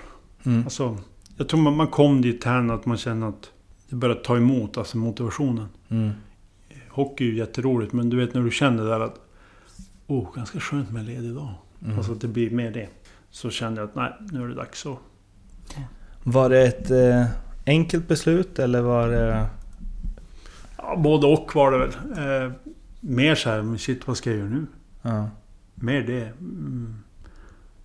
[0.47, 0.65] Mm.
[0.65, 0.99] Alltså,
[1.37, 3.51] jag tror man, man kom dit här att man kände att
[3.89, 5.69] det började ta emot, alltså motivationen.
[5.89, 6.11] Mm.
[6.91, 9.21] Hockey är ju jätteroligt, men du vet när du känner där att...
[10.07, 11.55] Oh, ganska skönt med ledig dag.
[11.85, 11.97] Mm.
[11.97, 12.89] Alltså att det blir mer det.
[13.31, 14.99] Så kände jag att nej, nu är det dags så.
[16.25, 17.27] Var det ett eh,
[17.67, 19.47] enkelt beslut eller var det...
[20.79, 21.91] Ja, både och var det väl.
[22.45, 22.53] Eh,
[23.01, 24.67] mer så här, men shit vad ska jag göra nu?
[25.03, 25.31] Ja.
[25.75, 26.25] Mer det.
[26.25, 26.97] Mm.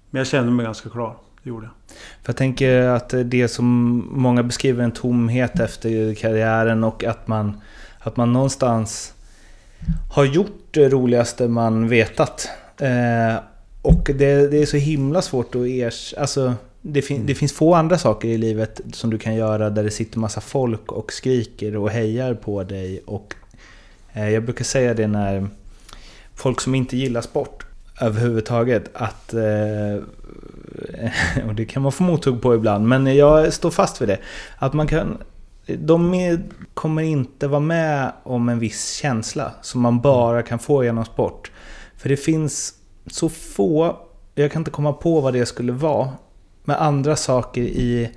[0.09, 1.17] Men jag kände mig ganska klar.
[1.49, 1.95] Gjorde jag.
[2.23, 3.65] För jag tänker att det som
[4.11, 7.61] många beskriver en tomhet efter karriären och att man,
[7.99, 9.13] att man någonstans
[10.11, 12.49] har gjort det roligaste man vetat.
[12.77, 13.35] Eh,
[13.81, 16.13] och det, det är så himla svårt att ers...
[16.17, 19.83] Alltså, det, fin, det finns få andra saker i livet som du kan göra där
[19.83, 23.01] det sitter massa folk och skriker och hejar på dig.
[23.05, 23.35] Och
[24.13, 25.47] eh, jag brukar säga det när
[26.35, 27.65] folk som inte gillar sport
[28.01, 29.33] överhuvudtaget att...
[29.33, 30.03] Eh,
[31.47, 34.17] och det kan man få mothugg på ibland, men jag står fast vid det.
[34.57, 35.17] Att man kan...
[35.65, 36.37] De
[36.73, 41.51] kommer inte vara med om en viss känsla som man bara kan få genom sport.
[41.97, 42.73] För det finns
[43.07, 43.97] så få,
[44.35, 46.09] jag kan inte komma på vad det skulle vara,
[46.63, 48.11] med andra saker i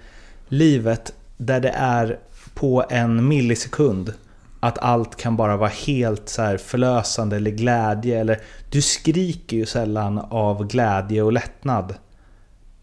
[0.48, 2.18] livet där det är
[2.54, 4.14] på en millisekund
[4.60, 8.20] att allt kan bara vara helt så här förlösande eller glädje.
[8.20, 8.40] Eller,
[8.70, 11.94] du skriker ju sällan av glädje och lättnad.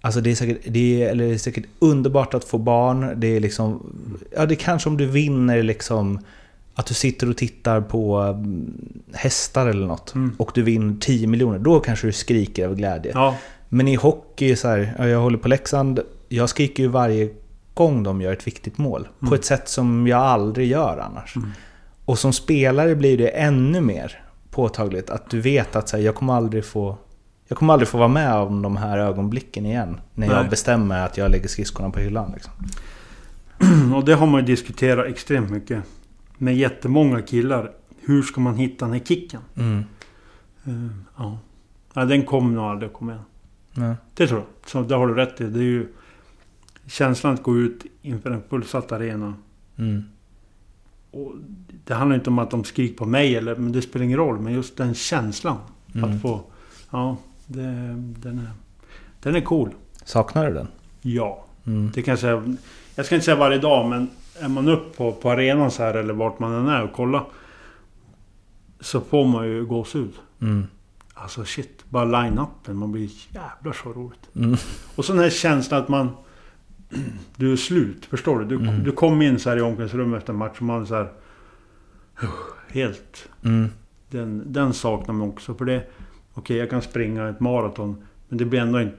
[0.01, 3.13] Alltså det är, säkert, det, är, eller det är säkert underbart att få barn.
[3.15, 3.93] Det är liksom...
[4.35, 6.19] Ja, det är kanske om du vinner liksom...
[6.75, 8.73] Att du sitter och tittar på mm,
[9.13, 10.15] hästar eller något.
[10.15, 10.35] Mm.
[10.37, 11.59] Och du vinner 10 miljoner.
[11.59, 13.11] Då kanske du skriker av glädje.
[13.15, 13.35] Ja,
[13.69, 15.99] Men i hockey, så här, ja, jag håller på Leksand.
[16.29, 17.29] Jag skriker ju varje
[17.73, 19.07] gång de gör ett viktigt mål.
[19.19, 21.35] På ett sätt som jag aldrig gör annars.
[22.05, 26.15] Och som spelare blir det ännu mer påtagligt att du vet att så här, jag
[26.15, 26.97] kommer aldrig få
[27.49, 30.01] jag kommer aldrig få vara med om de här ögonblicken igen.
[30.13, 30.49] När jag Nej.
[30.49, 32.31] bestämmer att jag lägger skridskorna på hyllan.
[32.33, 32.53] Liksom.
[33.95, 35.83] och det har man ju diskuterat extremt mycket.
[36.37, 37.71] Med jättemånga killar.
[38.01, 39.41] Hur ska man hitta den här kicken?
[39.55, 39.83] Mm.
[40.65, 40.73] Eh,
[41.17, 41.37] ja.
[41.93, 42.05] ja.
[42.05, 43.23] Den kommer nog aldrig att komma igen.
[43.73, 43.95] Ja.
[44.13, 44.69] Det tror jag.
[44.69, 45.43] Så det har du rätt i.
[45.43, 45.87] Det är ju...
[46.87, 49.33] Känslan att gå ut inför en fullsatt arena.
[49.77, 50.03] Mm.
[51.11, 51.33] Och
[51.85, 54.39] det handlar inte om att de skriker på mig, eller, men det spelar ingen roll.
[54.39, 55.57] Men just den känslan.
[55.95, 56.09] Mm.
[56.09, 56.41] Att få...
[56.89, 57.17] Ja,
[57.49, 58.51] det, den, är,
[59.19, 59.69] den är cool.
[60.03, 60.67] Saknar du den?
[61.01, 61.45] Ja.
[61.65, 61.91] Mm.
[61.93, 62.55] Det jag säga...
[62.95, 64.09] Jag ska inte säga varje dag, men
[64.39, 67.25] är man upp på, på arenan så här eller vart man än är och kollar.
[68.79, 70.13] Så får man ju gåshud.
[70.41, 70.67] Mm.
[71.13, 72.73] Alltså shit, bara line-upen.
[72.73, 74.29] Man blir jävlar så roligt.
[74.35, 74.57] Mm.
[74.95, 76.09] Och så den här känslan att man...
[77.35, 78.45] Du är slut, förstår du?
[78.45, 78.83] Du, Mm.
[78.83, 81.11] du kom in så här i omklädningsrummet efter en match och man så här...
[82.67, 83.29] Helt...
[83.43, 83.69] Mm.
[84.09, 85.55] Den, den saknar man också.
[85.55, 85.83] För det...
[86.33, 88.03] Okej, jag kan springa ett maraton.
[88.29, 88.95] Men det blir ändå inte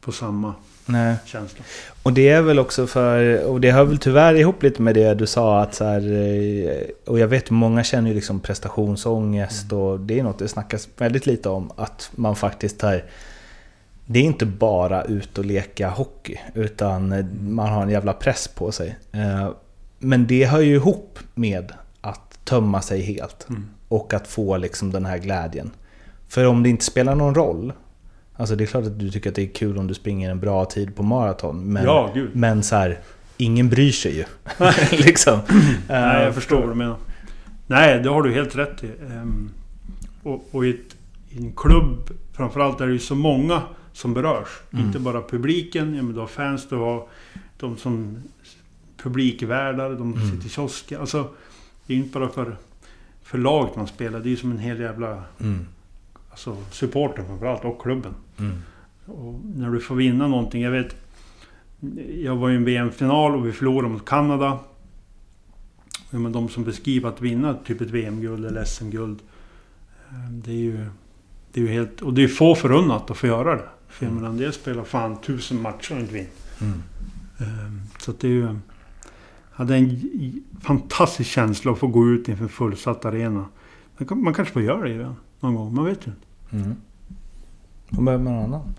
[0.00, 0.54] på samma
[0.86, 1.16] Nej.
[1.26, 1.64] känsla.
[2.02, 5.14] Och det är väl också för, och det hör väl tyvärr ihop lite med det
[5.14, 9.72] du sa att så här, eh, och jag vet att många känner ju liksom prestationsångest
[9.72, 13.04] och det är något det snackas väldigt lite om att man faktiskt har
[14.06, 18.72] det är inte bara ut och leka hockey utan man har en jävla press på
[18.72, 18.96] sig.
[19.12, 19.50] Eh,
[19.98, 23.66] Men det hör ju ihop med att tömma sig helt Mm.
[23.88, 25.70] och att få liksom den här glädjen.
[26.30, 27.72] För om det inte spelar någon roll
[28.36, 30.40] Alltså det är klart att du tycker att det är kul om du springer en
[30.40, 31.72] bra tid på maraton.
[31.72, 32.98] Men, Ja, men så här,
[33.36, 34.24] ingen bryr sig ju.
[34.90, 35.38] liksom.
[35.88, 36.96] Nej, Eh, jag förstår vad du menar.
[37.66, 38.86] Nej, det har du helt rätt i.
[39.12, 39.50] Ehm,
[40.22, 40.96] och, och i, ett,
[41.30, 43.62] i en klubb, framförallt är det ju så många
[43.92, 44.48] som berörs.
[44.72, 44.86] Mm.
[44.86, 47.06] Inte bara publiken, ja, men du har fans, du har
[47.58, 48.22] de som
[49.02, 50.30] publikvärdar, de som Mm.
[50.30, 51.00] sitter i kiosken.
[51.00, 51.28] Alltså,
[51.86, 52.56] det är inte bara för,
[53.22, 55.22] för laget man spelar, det är ju som en hel jävla...
[55.40, 55.66] Mm.
[56.48, 58.14] Alltså supporten framförallt, och klubben.
[58.38, 58.52] Mm.
[59.06, 60.96] Och när du får vinna någonting, jag vet...
[62.22, 64.58] Jag var i en VM-final och vi förlorade mot Kanada.
[66.10, 69.18] Ja, men de som beskriver att vinna typ ett VM-guld eller SM-guld.
[70.10, 70.86] eh, Det är ju...
[71.52, 72.00] Det är ju helt...
[72.00, 73.68] Och det är få förunnat att få göra det.
[73.88, 74.22] För jag Mm.
[74.22, 76.30] menar, en del spelar fan tusen matcher och inte vinner.
[76.60, 76.82] Mm.
[77.38, 78.56] Ehm, Så att det är ju...
[79.50, 80.00] hade en
[80.60, 83.44] fantastisk känsla att få gå ut inför en fullsatt arena.
[84.10, 86.26] Man kanske får göra det igen någon gång, man vet ju inte.
[86.52, 86.76] Mm.
[87.88, 88.74] Då behöver man någon annan.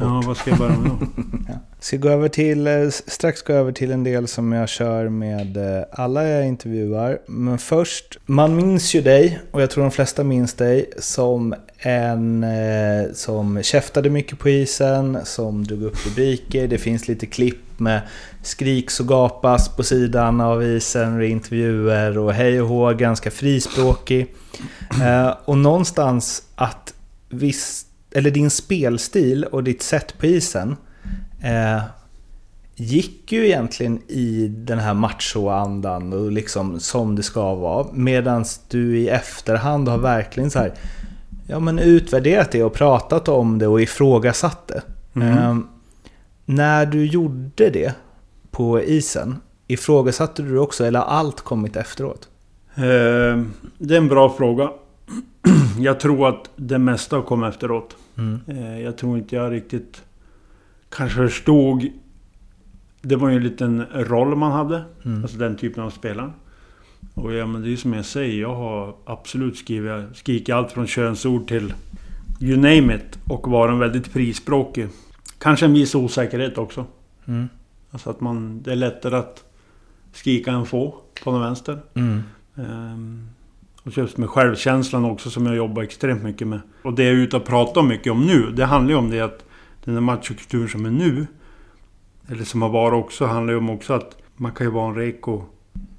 [0.00, 1.06] Ja, vad ska jag börja med då?
[1.80, 5.56] Ska gå över till, eh, strax gå över till en del som jag kör med
[5.56, 7.18] eh, alla jag intervjuar.
[7.26, 12.44] Men först, man minns ju dig, och jag tror de flesta minns dig, som en
[12.44, 16.68] eh, som käftade mycket på isen, som drog upp rubriker.
[16.68, 18.00] Det finns lite klipp med
[18.42, 24.34] skriks och gapas på sidan av isen och intervjuer och hej och hå, ganska frispråkig.
[25.44, 26.94] Och någonstans att
[27.28, 30.76] viss, eller din spelstil och ditt sätt på isen
[31.42, 31.82] eh,
[32.76, 37.86] gick ju egentligen i den här machoandan och liksom som det ska vara.
[37.92, 40.74] Medan du i efterhand har verkligen så här,
[41.46, 44.82] ja men utvärderat det och pratat om det och ifrågasatt det.
[45.12, 45.38] Mhm.
[45.38, 45.56] Eh,
[46.44, 47.94] när du gjorde det
[48.50, 52.28] på isen, ifrågasatte du det också eller har allt kommit efteråt?
[52.74, 54.70] Ehm, Det är en bra fråga.
[55.78, 57.96] Jag tror att det mesta har kommit efteråt.
[58.16, 58.40] Mm.
[58.46, 60.02] Eh, Jag tror inte jag riktigt
[60.88, 61.86] kanske förstod.
[63.02, 64.84] Det var ju en liten roll man hade.
[65.04, 65.22] Mm.
[65.22, 66.32] Alltså den typen av spelare.
[67.14, 68.40] Och ja, men det är ju som jag säger.
[68.40, 71.74] Jag har absolut skrivit, skrikit allt från könsord till
[72.40, 73.18] you name it.
[73.24, 74.88] Och var en väldigt frispråkig.
[75.38, 76.86] Kanske en viss osäkerhet också.
[77.26, 77.48] Mm.
[77.90, 78.62] Alltså att man...
[78.62, 79.44] Det är lättare att
[80.12, 80.94] skrika än få
[81.24, 81.78] på den vänster.
[81.94, 82.22] Mm.
[82.56, 83.28] Ehm,
[83.88, 86.60] och just med självkänslan också som jag jobbar extremt mycket med.
[86.82, 89.20] Och det jag är ute och pratar mycket om nu, det handlar ju om det
[89.20, 89.44] att
[89.84, 91.26] den där machokulturen som är nu,
[92.28, 94.94] eller som har varit också, handlar ju om också att man kan ju vara en
[94.94, 95.42] reko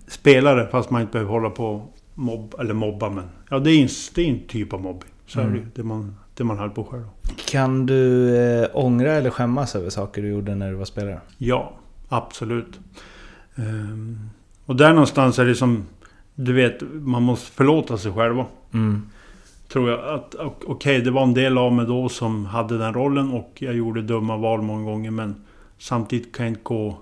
[0.08, 3.24] spelare fast man inte behöver hålla på mobb, eller mobba men...
[3.50, 5.10] Ja, det är en, det är en typ av mobbing.
[5.26, 5.66] Så är det ju.
[5.76, 7.04] Det man, det man höll på själv.
[7.46, 11.22] Kan du eh, ångra eller skämmas över saker du gjorde när du var spelare?
[11.38, 11.74] Ja,
[12.10, 12.80] absolut.
[13.56, 14.30] Ehm,
[14.66, 15.86] och där någonstans är det som...
[16.42, 18.46] Du vet, man måste förlåta sig själva.
[18.74, 19.10] Mm.
[19.68, 20.36] Tror jag att...
[20.66, 24.02] Okej, det var en del av mig då som hade den rollen och jag gjorde
[24.02, 25.36] dumma val många gånger men...
[25.78, 26.98] Samtidigt kan jag inte gå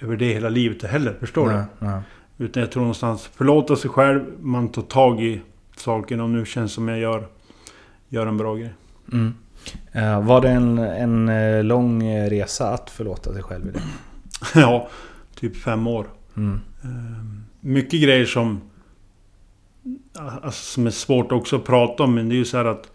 [0.00, 1.86] över det hela livet heller, förstår Nej, du?
[1.86, 2.00] nej.
[2.38, 5.40] Utan jag tror någonstans förlåta sig själv, man tar tag i
[5.76, 7.26] saken och nu känns som jag gör...
[8.08, 8.72] Gör en bra grej.
[9.12, 9.34] Mm.
[9.92, 13.82] Eh, var det en, en eh, lång resa att förlåta sig själv i det?
[14.60, 14.88] ja,
[15.34, 16.06] typ fem år.
[16.36, 16.60] Mm.
[16.82, 18.60] Ehm, Mycket grejer som...
[20.18, 22.90] Alltså, som är svårt också att prata om, men det är ju så här att...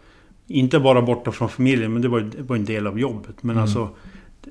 [0.46, 3.42] Inte bara borta från familjen, men det var, det var en del av jobbet.
[3.42, 3.62] Men Mm.
[3.62, 3.88] alltså...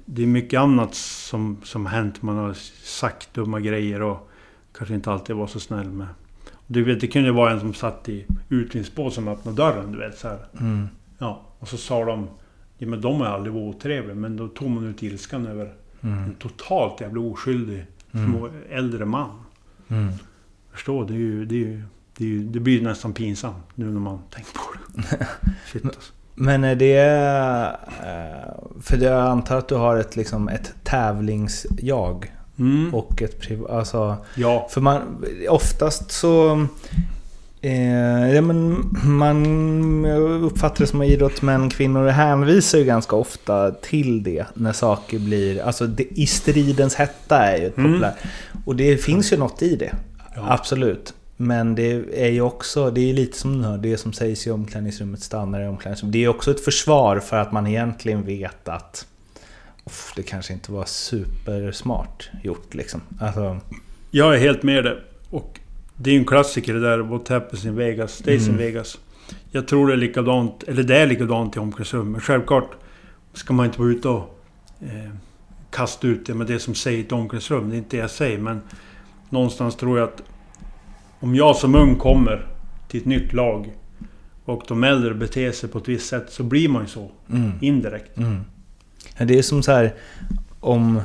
[0.06, 2.22] Det är mycket annat som, som hänt.
[2.22, 4.30] Man har sagt dumma grejer och
[4.78, 6.08] kanske inte alltid var så snäll med.
[6.68, 9.98] Du vet, det kunde ju vara en som satt i utvindsbåt som öppnade dörren, du
[10.00, 10.40] vet så här.
[10.60, 10.88] Mm.
[11.18, 12.28] Ja, och så sa de...
[12.78, 16.24] Ja men de har aldrig varit otrevliga, men då tog man ut ilskan över Mm.
[16.24, 18.46] en totalt jävla oskyldig Mm.
[18.70, 19.30] äldre man.
[19.88, 20.12] Mm.
[20.72, 21.82] Förstå, det, är ju, det, är ju,
[22.18, 24.62] det, ju, det blir nästan pinsamt nu när man tänker på
[24.96, 25.28] det.
[25.72, 26.12] Shit alltså.
[26.36, 26.98] Men är det...
[28.00, 32.94] eh, För jag antar att du har ett, liksom, ett tävlingsjag Mm.
[32.94, 33.72] och ett privat...
[33.72, 35.02] Alltså, Ja, för man...
[35.50, 36.66] Oftast så...
[37.62, 40.06] Eh, ja, men man
[40.44, 45.62] uppfattar det som att idrottsmän, kvinnor hänvisar ju ganska ofta till det när saker blir...
[45.62, 47.92] Alltså det, i stridens hetta är ju ett Mm.
[47.92, 48.16] populärt...
[48.66, 49.94] Och det finns ju något i det.
[50.36, 50.42] Ja.
[50.54, 51.14] Absolut.
[51.38, 55.24] Men det är ju också, det är lite som hör, det som sägs i omklädningsrummet
[55.24, 56.14] stannar i omklädningsrummet.
[56.14, 59.08] Det är också ett försvar för att man egentligen vet att
[59.86, 63.02] Uff, det kanske inte var supersmart gjort liksom.
[63.20, 63.60] Alltså,
[64.12, 64.98] jag är helt med det.
[65.30, 65.60] Och
[65.96, 68.58] det är ju en klassiker det där, What happens in Vegas, stays in Mm.
[68.58, 69.00] Vegas.
[69.52, 72.12] Jag tror det är likadant, eller det är likadant i omklädningsrum.
[72.12, 72.72] Men självklart
[73.34, 74.40] ska man inte vara ute och
[74.82, 75.12] eh,
[75.70, 77.70] kasta ut det med det som säger i ett omklädningsrum.
[77.70, 78.62] Det är inte det jag säger, men
[79.30, 80.22] någonstans tror jag att
[81.24, 82.46] om jag som ung kommer
[82.88, 83.72] till ett nytt lag
[84.46, 87.12] och de äldre beter sig på ett visst sätt så blir man ju så.
[87.30, 88.18] mm, Indirekt.
[88.18, 88.42] mm.
[89.18, 89.94] Ja, Det är som så här
[90.60, 91.02] om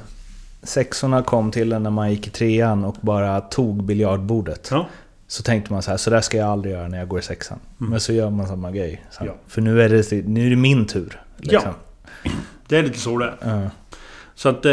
[0.63, 4.69] sexorna kom till en när man gick i trean och bara tog biljardbordet.
[4.71, 4.87] Ja.
[5.27, 7.23] Så tänkte man så här, så där ska jag aldrig göra när jag går i
[7.23, 7.59] sexan.
[7.81, 7.91] Mm.
[7.91, 9.03] Men så gör man samma grej.
[9.21, 9.35] Ja.
[9.47, 11.21] För nu är, det, nu är det min tur.
[11.37, 11.73] Liksom.
[12.69, 13.63] Det är lite så det är.
[13.63, 13.71] Ja.
[14.35, 14.73] Så att eh,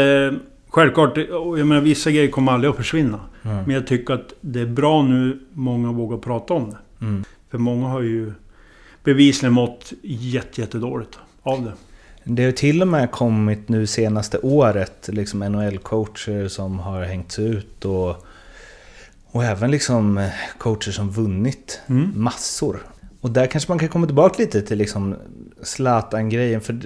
[0.76, 1.16] självklart,
[1.58, 3.20] jag menar vissa grejer kommer aldrig att försvinna.
[3.42, 3.56] Mm.
[3.56, 7.04] Men jag tycker att det är bra nu många vågar prata om det.
[7.04, 7.24] Mm.
[7.50, 8.32] För många har ju
[9.04, 11.72] bevisligen mått jätte, jättedåligt av det.
[12.24, 17.84] Det har till och med kommit nu senaste året liksom NHL-coacher som har hängts ut
[17.84, 18.26] och,
[19.26, 22.12] och även liksom eh, coacher som vunnit Mm.
[22.14, 22.78] massor.
[23.20, 25.14] Och där kanske man kan komma tillbaka lite till liksom
[25.62, 26.60] Zlatan-grejen.
[26.60, 26.80] För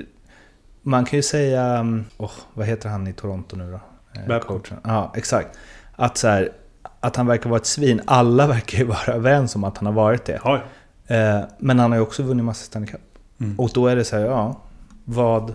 [0.82, 1.86] man kan ju säga...
[2.16, 3.80] Åh, vad heter han i Toronto nu då?
[4.20, 4.72] eh, Babcock.
[4.84, 5.58] Ja, exakt.
[5.96, 6.52] Att, så här,
[7.00, 8.00] att han verkar vara ett svin.
[8.04, 10.40] Alla verkar ju vara överens om att han har varit det.
[10.44, 10.60] Ja,
[11.06, 13.00] Eh, men han har ju också vunnit massa Stanley Cup.
[13.40, 13.60] Mm.
[13.60, 14.56] Och då är det så här, ja,
[15.04, 15.54] vad...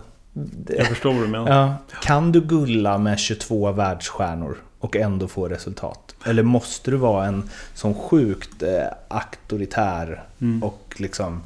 [0.68, 1.48] jag förstår vad du menar.
[1.60, 6.14] Ja, kan du gulla med 22 världsstjärnor och ändå få resultat?
[6.26, 8.70] Eller måste du vara en sån sjukt eh,
[9.08, 10.62] auktoritär Mm.
[10.62, 11.42] och liksom...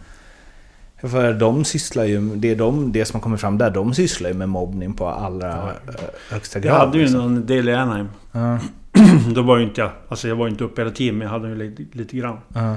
[1.01, 4.35] För de sysslar ju, det, är de, det som kommit fram där, de sysslar ju
[4.37, 5.95] med mobbning på allra eh,
[6.31, 6.75] högsta grad.
[6.75, 7.21] Jag hade ju liksom.
[7.21, 8.09] en del i Anaheim.
[8.33, 8.59] Ja,
[9.35, 9.91] Då var ju inte jag...
[10.09, 12.39] Alltså jag var ju inte uppe hela tiden, men jag hade ju lite, lite grann.
[12.55, 12.77] ja,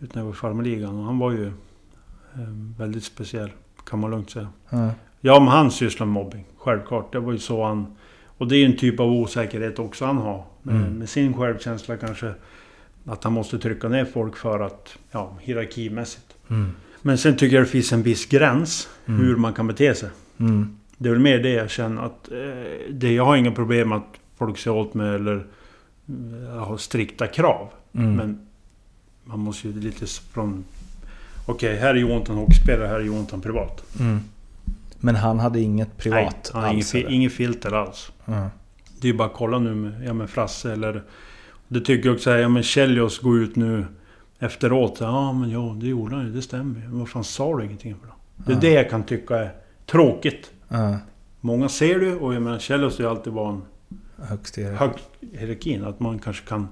[0.00, 0.98] Utan jag var i farmarligan.
[0.98, 1.52] Och han var ju eh,
[2.78, 3.50] väldigt speciell,
[3.90, 4.48] kan man lugnt säga.
[4.70, 4.90] ja,
[5.20, 6.44] Ja, men han sysslar med mobbing.
[6.58, 7.12] Självklart.
[7.12, 7.96] Det var ju så han...
[8.38, 10.44] Och det är ju en typ av osäkerhet också han har.
[10.62, 10.92] Med, Mm.
[10.92, 12.34] med sin självkänsla kanske.
[13.06, 14.98] Att han måste trycka ner folk för att...
[15.10, 16.34] Ja, hierarkimässigt.
[16.50, 16.72] mm,
[17.02, 19.20] Men sen tycker jag det finns en viss gräns Mm.
[19.20, 20.08] hur man kan bete sig.
[20.40, 22.32] mm, Det är väl mer det jag känner att...
[22.32, 22.38] Eh,
[22.90, 24.06] det, jag har inga problem att
[24.38, 25.46] folk säger åt mig eller
[26.52, 27.68] eh, har strikta krav.
[27.92, 28.14] mm.
[28.16, 28.46] Men
[29.24, 30.64] man måste ju lite från...
[31.46, 33.84] Okej, här är Jonathan hockeyspelare, här är Jonathan privat.
[34.00, 34.18] Mm.
[35.00, 36.94] Men han hade inget privat Nej, han alls?
[36.94, 38.12] inget filter alls.
[39.00, 41.02] Det är ju bara att kolla nu med, ja, med Frasse eller...
[41.68, 43.84] Det tycker jag också, ja men Kjellås går ut nu
[44.42, 44.96] efteråt.
[45.00, 46.86] Ja men ja, det gjorde han ju, det stämmer ju.
[46.88, 48.12] Vad fan sa du ingenting för då?
[48.36, 49.52] Det är det jag kan tycka är
[49.86, 50.50] tråkigt.
[51.40, 53.62] Många ser det och jag menar Kjellås har ju alltid varit en
[54.26, 54.90] högst i hög
[55.32, 55.84] hierarkin.
[55.84, 56.68] Att man kanske kan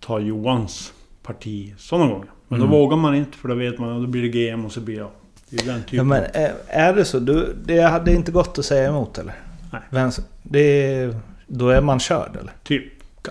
[0.00, 0.92] ta Johans
[1.22, 2.26] parti sådana gånger.
[2.48, 2.70] Men Mm.
[2.70, 4.80] då vågar man inte för då vet man att då blir det GM och så
[4.80, 5.10] blir jag...
[5.50, 5.96] Det är den typen.
[5.96, 7.18] Ja, men är, är det så?
[7.18, 9.34] Du, det hade inte gått att säga emot eller?
[9.72, 9.80] Nej.
[9.90, 11.16] Vänster, det
[11.46, 12.52] då är man körd eller?
[12.62, 12.84] Typ.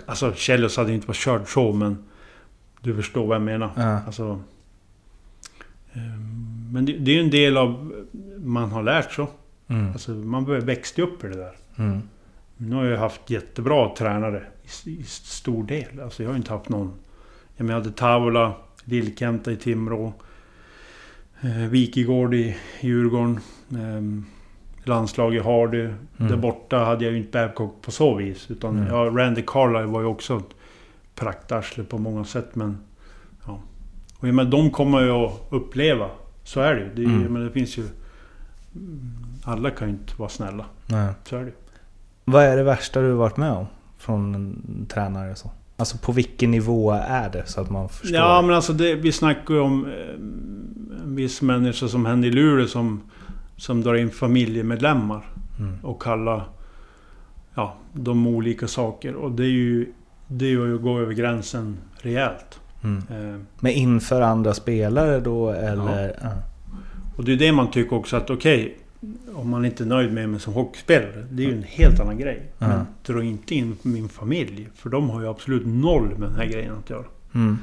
[0.06, 1.98] Alltså Kjellås hade inte varit körd så men...
[2.82, 3.70] Du förstår vad jag menar.
[3.76, 4.00] Ja.
[4.06, 4.40] Alltså...
[5.94, 7.94] ehm, Men det, det är ju en del av...
[8.38, 9.28] Man har lärt så.
[9.68, 9.92] Mm.
[9.92, 11.56] Alltså man växa upp i det där.
[11.78, 12.02] Mm.
[12.58, 14.44] Nu har jag haft jättebra tränare
[14.86, 16.00] i, i stor del.
[16.04, 16.94] Alltså jag har inte haft någon...
[17.58, 18.54] Jag menar, jag hade Tavola,
[18.84, 20.14] Lillkenta i Timrå.
[21.42, 23.40] Eh, Wikegård i Djurgården.
[23.72, 24.24] Eh,
[24.84, 25.90] landslag i Hardy.
[26.18, 28.52] Där borta hade jag ju inte Babcock på så vis.
[28.52, 28.88] Utan Mm.
[28.88, 30.56] ja, Randy Carlyle var ju också ett
[31.26, 32.56] praktarsle på många sätt.
[32.56, 32.78] Men...
[33.46, 33.60] Ja.
[34.20, 36.10] Och jag menar, de kommer ju att uppleva.
[36.44, 36.90] Så är det ju.
[36.96, 37.34] Det, Mm.
[37.34, 37.84] menar, det finns ju...
[39.44, 40.66] Alla kan ju inte vara snälla.
[40.88, 41.14] Nej.
[41.24, 41.52] Så är det.
[42.26, 43.66] Vad är det värsta du har varit med om?
[43.98, 45.52] Från en tränare och så?
[45.78, 47.46] Alltså på vilken nivå är det?
[47.46, 48.18] Så att man förstår.
[48.18, 49.92] Ja men alltså det, vi snackar ju om eh,
[51.04, 53.02] en viss människa som hände i Luleå som,
[53.58, 55.26] som drar in familjemedlemmar
[55.60, 55.78] Mm.
[55.84, 56.50] och kallar
[57.56, 59.16] ja, de olika saker.
[59.16, 59.94] Och det är ju
[60.32, 62.60] det är ju att gå över gränsen rejält.
[62.84, 62.98] Mm.
[63.10, 66.16] Eh, Men inför andra spelare då eller?
[66.22, 66.30] Ja.
[67.18, 68.78] och det är det man tycker också att okej,
[69.34, 72.18] om man inte är nöjd med mig som hockeyspelare, det är ju en helt annan
[72.18, 72.52] grej.
[72.58, 72.68] Ja.
[72.68, 76.46] Men dra inte in min familj, för de har ju absolut noll med den här
[76.46, 77.06] grejen att göra.
[77.34, 77.58] Mm.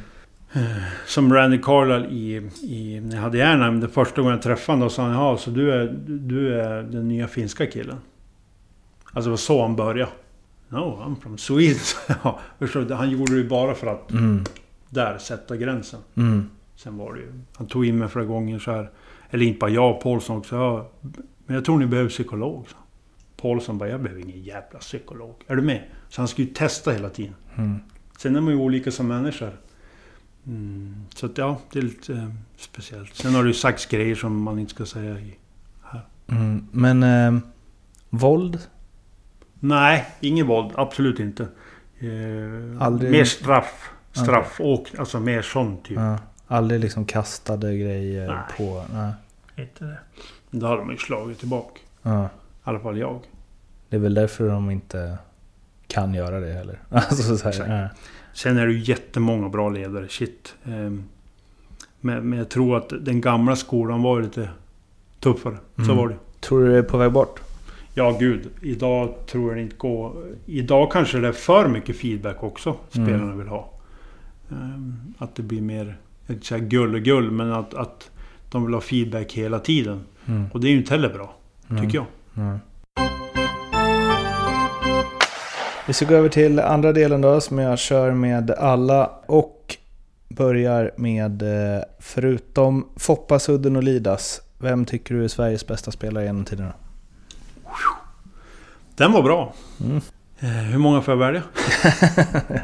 [1.07, 3.01] Som Randy Carlyle i, i...
[3.01, 5.51] När jag hade Anaheim, det första gången jag träffade honom, då sa han ja, så
[5.51, 7.97] du är, du är den nya finska killen.
[9.13, 10.11] Alltså det var så han började.
[10.69, 11.81] No, I'm from Sweden.
[12.25, 12.41] ja?
[12.97, 14.45] Han gjorde det ju bara för att Mm.
[14.91, 16.01] där sätta gränsen.
[16.15, 16.51] Mm.
[16.77, 17.33] Sen var det ju...
[17.55, 18.91] Han tog in mig flera gånger så här.
[19.31, 20.57] Eller inte bara jag, Paulsson också.
[20.57, 20.91] Ja,
[21.47, 22.67] men jag tror ni behöver psykolog.
[22.69, 22.77] Så.
[23.43, 25.35] Paulsson bara, jag behöver ingen jävla psykolog.
[25.47, 25.83] Är du med?
[26.09, 27.35] Så han skulle ju testa hela tiden.
[27.57, 27.79] Mm.
[28.19, 29.53] Sen är man ju olika som människor.
[30.47, 33.15] Mm, så att ja, det är lite eh, speciellt.
[33.15, 35.35] Sen har det ju sagts grejer som man inte ska säga i...
[36.27, 36.67] Mm.
[36.73, 37.41] Men eh,
[38.11, 38.59] våld?
[39.61, 40.73] Nej, ingen våld.
[40.75, 41.43] Absolut inte.
[41.99, 43.91] Eh, Aldrig- Mer straff.
[44.13, 45.97] Straff och alltså mer sån typ.
[45.99, 46.19] Ja.
[46.47, 48.37] Aldrig liksom kastade grejer Nej.
[48.57, 48.85] på...
[48.93, 49.13] Nej.
[49.57, 49.99] Inte det.
[50.51, 51.81] Då hade de ju slagit tillbaka.
[52.03, 52.25] Ja.
[52.25, 52.29] I
[52.65, 53.21] alla fall jag.
[53.89, 55.19] Det är väl därför de inte
[55.87, 56.79] kan göra det heller.
[56.91, 57.89] Alltså så här, ja.
[58.33, 60.09] Sen är det ju jättemånga bra ledare.
[60.09, 60.55] Shit.
[60.65, 61.05] Ehm,
[62.01, 64.49] men, men jag tror att den gamla skolan var lite
[65.21, 65.57] tuffare.
[65.77, 65.97] Så Mm.
[65.97, 66.17] var det.
[66.41, 67.41] Tror du det är på väg bort?
[67.99, 68.49] Ja, gud.
[68.63, 70.13] Idag tror jag det inte går.
[70.47, 73.39] Idag kanske det är för mycket feedback också spelarna Mm.
[73.39, 73.73] vill ha.
[74.51, 75.97] Ehm, att det blir mer,
[76.27, 78.11] jag inte säga gull och gull, men att, att
[78.51, 80.01] de vill ha feedback hela tiden.
[80.27, 80.47] Mm.
[80.53, 81.35] Och det är ju inte heller bra,
[81.71, 81.83] Mm.
[81.83, 82.07] tycker jag.
[82.45, 82.59] Mm.
[85.87, 89.77] Vi ska gå över till andra delen då som jag kör med alla och
[90.29, 94.41] börjar med eh, förutom Foppa, Sudden och Lidas.
[94.59, 96.73] Vem tycker du är Sveriges bästa spelare genom tiderna?
[98.97, 99.55] Den var bra.
[99.85, 100.01] Mm.
[100.41, 101.43] Eh, hur många får jag välja?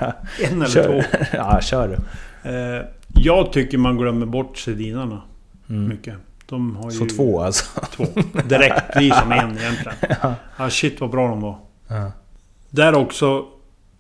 [0.00, 1.02] ja, En eller kör.
[1.02, 1.26] två?
[1.32, 1.94] ja, kör du.
[2.50, 2.82] Eh,
[3.14, 5.22] jag tycker man glömmer bort Sedinarna
[5.68, 5.88] Mm.
[5.88, 6.14] mycket.
[6.46, 7.80] De har Så ju två alltså.
[7.80, 8.04] två.
[8.44, 9.96] Direkt blir som en egentligen.
[10.56, 11.58] Ah, shit vad bra de var.
[11.88, 12.12] Ja.
[12.70, 13.44] Där också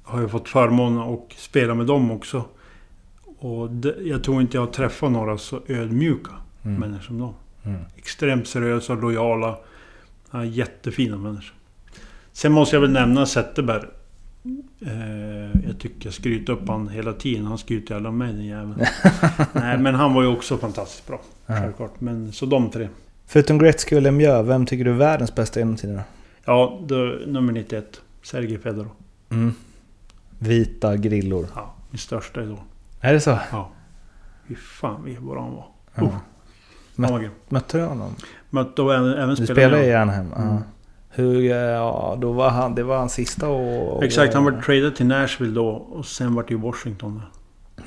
[0.02, 2.44] har jag fått förmånen att spela med dem också.
[3.38, 6.30] Och det, jag tror inte jag har träffat några så ödmjuka
[6.64, 6.80] Mm.
[6.80, 7.34] människor som dem.
[7.64, 7.80] Mm.
[7.96, 9.56] Extremt seriösa, lojala.
[10.34, 11.54] Ja, jättefina människor.
[12.32, 13.84] Sen måste jag väl nämna Zetterberg.
[14.80, 17.46] Eh, jag tycker jag skryter upp han hela tiden.
[17.46, 18.80] Han skryter aldrig om mig den jäveln.
[19.52, 21.20] Nej men han var ju också fantastiskt bra.
[21.46, 21.54] Ja.
[21.54, 22.00] Självklart.
[22.00, 22.88] Men så de tre.
[23.26, 26.02] Förutom Gretzky och Lemieux, vem tycker du är världens bästa genom tiderna?
[26.44, 28.00] Ja, då, nummer 91.
[28.22, 28.90] Sergej Fedorov.
[29.30, 29.54] Mm.
[30.38, 31.46] Vita grillor.
[31.54, 32.58] Ja, min största idol.
[33.00, 33.38] Är det så?
[33.52, 33.70] Ja.
[34.48, 35.66] Fy fan vad bra han var.
[35.94, 36.20] Ja.
[36.96, 37.30] Var grym.
[37.48, 38.14] Mötte du honom?
[38.50, 39.94] Mötte och även, även Du spelade i.
[39.94, 40.32] Anaheim?
[40.32, 40.58] Mm.
[41.10, 44.04] Hur, ja, då var han, det var hans sista och...
[44.04, 47.22] Exakt, han var traded till Nashville då och sen vart det ju Washington.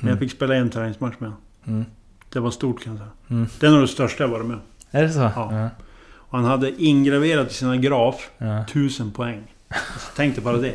[0.00, 1.32] Men jag fick spela en träningsmatch med.
[1.66, 1.84] Mm.
[2.32, 3.10] Det var stort kan jag säga.
[3.30, 3.48] Mm.
[3.60, 4.58] Det är nog det största jag varit med.
[4.90, 5.20] Är det så?
[5.20, 5.32] Ja.
[5.36, 5.68] Ja.
[6.14, 8.60] Och han hade ingraverat i sina graf ja.
[8.60, 9.42] 1000 poäng.
[9.68, 10.74] Alltså, tänk dig bara det.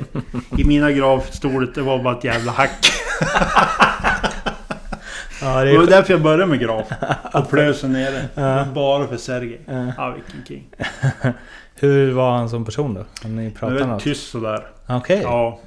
[0.57, 2.85] I mina graf stod det, det var bara ett jävla hack.
[5.43, 5.87] ja det Det var är...
[5.89, 6.87] därför jag började med graf.
[7.33, 8.25] Och plösen nere.
[8.35, 8.65] Ja.
[8.75, 9.61] Bara för Sergej.
[9.65, 9.93] Ja.
[9.97, 10.63] Ja, vilken king.
[11.75, 12.99] Hur var han som person då?
[13.01, 14.03] Ni Han är pratat väldigt något?
[14.03, 14.67] tyst sådär.
[14.89, 15.19] Okej.
[15.23, 15.59] Ja.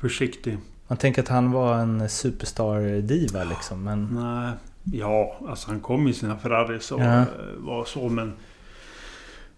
[0.00, 0.58] Försiktig.
[0.88, 4.08] Man tänker att han var en superstar-diva liksom, men...
[4.12, 4.52] Nej.
[5.00, 7.04] Ja, alltså han kom i sina Ferraris och Ja.
[7.18, 7.24] eh,
[7.56, 8.32] var så men...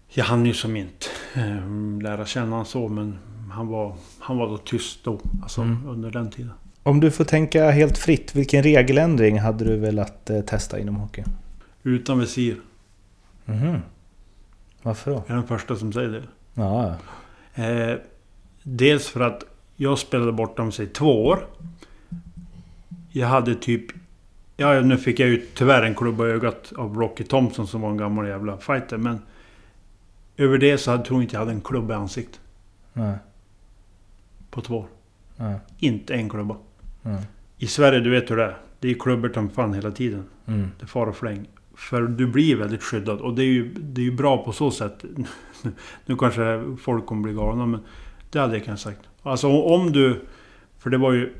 [0.09, 3.19] Jag hann ju som inte eh, lära känna honom så men
[3.51, 5.19] han var, han var då tyst då.
[5.43, 5.87] Alltså Mm.
[5.89, 6.51] under den tiden.
[6.83, 11.23] Om du får tänka helt fritt, vilken regeländring hade du velat eh, testa inom hockey?
[11.83, 12.55] Utan visir.
[13.45, 13.79] Mhm.
[14.81, 15.17] Varför då?
[15.17, 16.23] Jag är den första som säger det.
[16.53, 16.95] Ja,
[17.55, 17.95] Eh,
[18.63, 19.43] dels för att
[19.75, 21.47] jag spelade borta om sig två år.
[23.09, 23.85] Jag hade typ...
[24.57, 27.89] Ja, nu fick jag ju tyvärr en klubba i ögat av Rocky Thompson som var
[27.89, 28.97] en gammal jävla fighter.
[28.97, 29.21] Men...
[30.37, 32.39] Över det så hade, tror jag inte jag hade en klubba i ansiktet
[32.93, 33.15] nej,
[34.49, 34.87] på två år.
[35.37, 36.55] nej, Inte en klubba.
[37.57, 38.57] I Sverige, du vet hur det är.
[38.79, 40.23] Det är klubbor som fan hela tiden.
[40.45, 40.71] Mm.
[40.79, 41.47] Det far och fläng.
[41.75, 44.71] För du blir väldigt skyddad och det är ju, det är ju bra på så
[44.71, 45.05] sätt.
[46.05, 47.79] nu kanske folk kommer bli galna men
[48.29, 49.01] det hade jag kanske sagt.
[49.23, 50.21] Alltså om du...
[50.77, 51.33] För det var ju...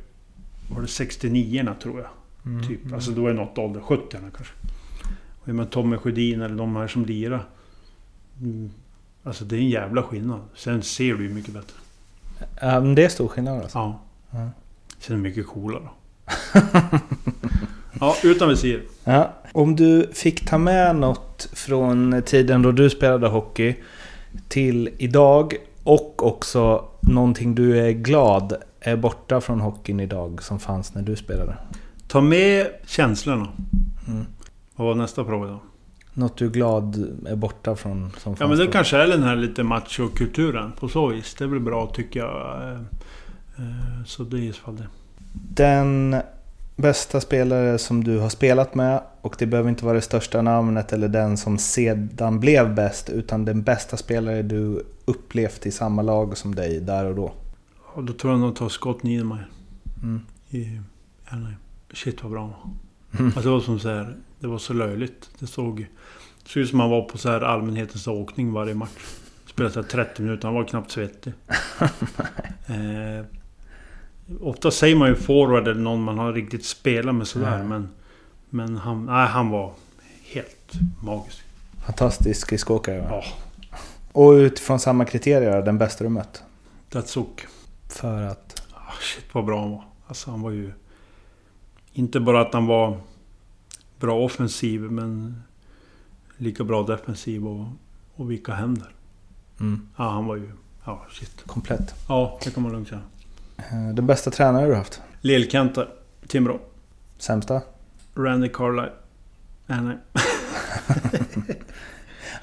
[0.75, 2.09] Var det 69 tror jag?
[2.45, 2.67] Mm.
[2.67, 2.93] Typ.
[2.93, 3.81] Alltså då är det något ålder.
[3.81, 4.53] 70 kanske.
[5.41, 7.45] Och jag menar Tommy Sjödin eller de här som lirar.
[8.41, 8.71] Mm.
[9.23, 10.39] Alltså det är en jävla skillnad.
[10.55, 11.75] Sen ser du ju mycket bättre.
[12.61, 13.77] Men det är stor skillnad alltså.
[13.77, 13.99] Ja.
[14.31, 14.49] Ja.
[15.01, 15.89] Sen är mycket coolare.
[17.99, 18.83] ja, utan visir.
[19.03, 19.33] Ja.
[19.51, 23.75] Om du fick ta med något från tiden då du spelade hockey
[24.47, 30.95] till idag och också någonting du är glad är borta från hockeyn idag som fanns
[30.95, 31.57] när du spelade.
[32.07, 33.47] Ta med känslorna.
[34.07, 34.25] Mm.
[34.75, 35.59] Vad var nästa fråga då?
[36.13, 38.71] Något du är glad är borta från som Ja men det då.
[38.71, 41.35] kanske är den här lite machokulturen på så vis.
[41.37, 42.85] Det är väl bra tycker jag.
[43.61, 44.87] Eh, Så det är i så fall det.
[45.55, 46.15] Den
[46.75, 50.93] bästa spelare som du har spelat med och det behöver inte vara det största namnet
[50.93, 56.37] eller den som sedan blev bäst utan den bästa spelare du upplevt i samma lag
[56.37, 57.33] som dig där och då.
[57.93, 59.47] Och då tror jag nog ta Scott Niedermayer
[60.03, 60.21] Mm.
[60.49, 60.79] i
[61.27, 61.57] Anaheim.
[61.93, 62.69] Shit vad bra han var.
[63.19, 63.25] Mm.
[63.25, 65.29] Alltså det var som så här, Det var så löjligt.
[65.39, 65.79] Det såg
[66.43, 69.15] det såg ut som han var på så här allmänhetens åkning varje match.
[69.45, 71.33] Spelade så här 30 minuter, han var knappt svettig.
[72.67, 73.25] eh,
[74.41, 77.57] ofta säger man ju forward eller någon man har riktigt spelat med sådär.
[77.57, 77.63] Ja.
[77.63, 77.89] Men,
[78.49, 79.73] men han, nej, han var
[80.23, 80.71] helt
[81.03, 81.41] magisk.
[81.85, 83.07] Fantastisk skridskoåkare?
[83.09, 83.23] Ja,
[84.11, 86.43] Och utifrån samma kriterier, den bästa du mött?
[86.89, 87.45] Datsuk.
[87.89, 88.61] För att...
[88.73, 89.83] Ah, shit vad bra han var.
[90.07, 90.73] Alltså han var ju...
[91.93, 92.97] Inte bara att han var
[93.99, 95.43] bra offensiv men
[96.37, 97.65] lika bra defensiv och,
[98.15, 98.89] och vilka händer.
[99.59, 100.51] Mm, Ja, han var ju...
[100.85, 101.43] Ja, shit.
[101.45, 101.95] komplett.
[102.07, 103.01] Ja, det kan man lugnt säga.
[103.71, 105.01] Eh, Den bästa tränare du haft?
[105.21, 105.85] Lillkanta,
[106.27, 106.59] Timrå.
[107.17, 107.61] Sämsta?
[108.15, 108.91] Randy Carlyle.
[109.67, 109.97] Nej, nej.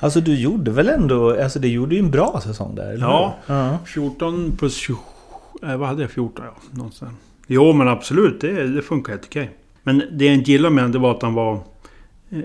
[0.00, 1.42] Alltså du gjorde väl ändå...
[1.42, 3.36] Alltså det gjorde ju en bra säsong där, eller Ja.
[3.46, 3.78] ja.
[3.86, 5.00] 14 plus 27...
[5.62, 6.10] Eh, vad hade jag?
[6.10, 6.54] 14 ja.
[6.70, 7.12] Någonstans.
[7.46, 9.50] Jo men absolut, det, det funkar helt okej.
[9.82, 11.60] Men det jag inte gillade med honom, det var att han var...
[12.30, 12.38] Eh,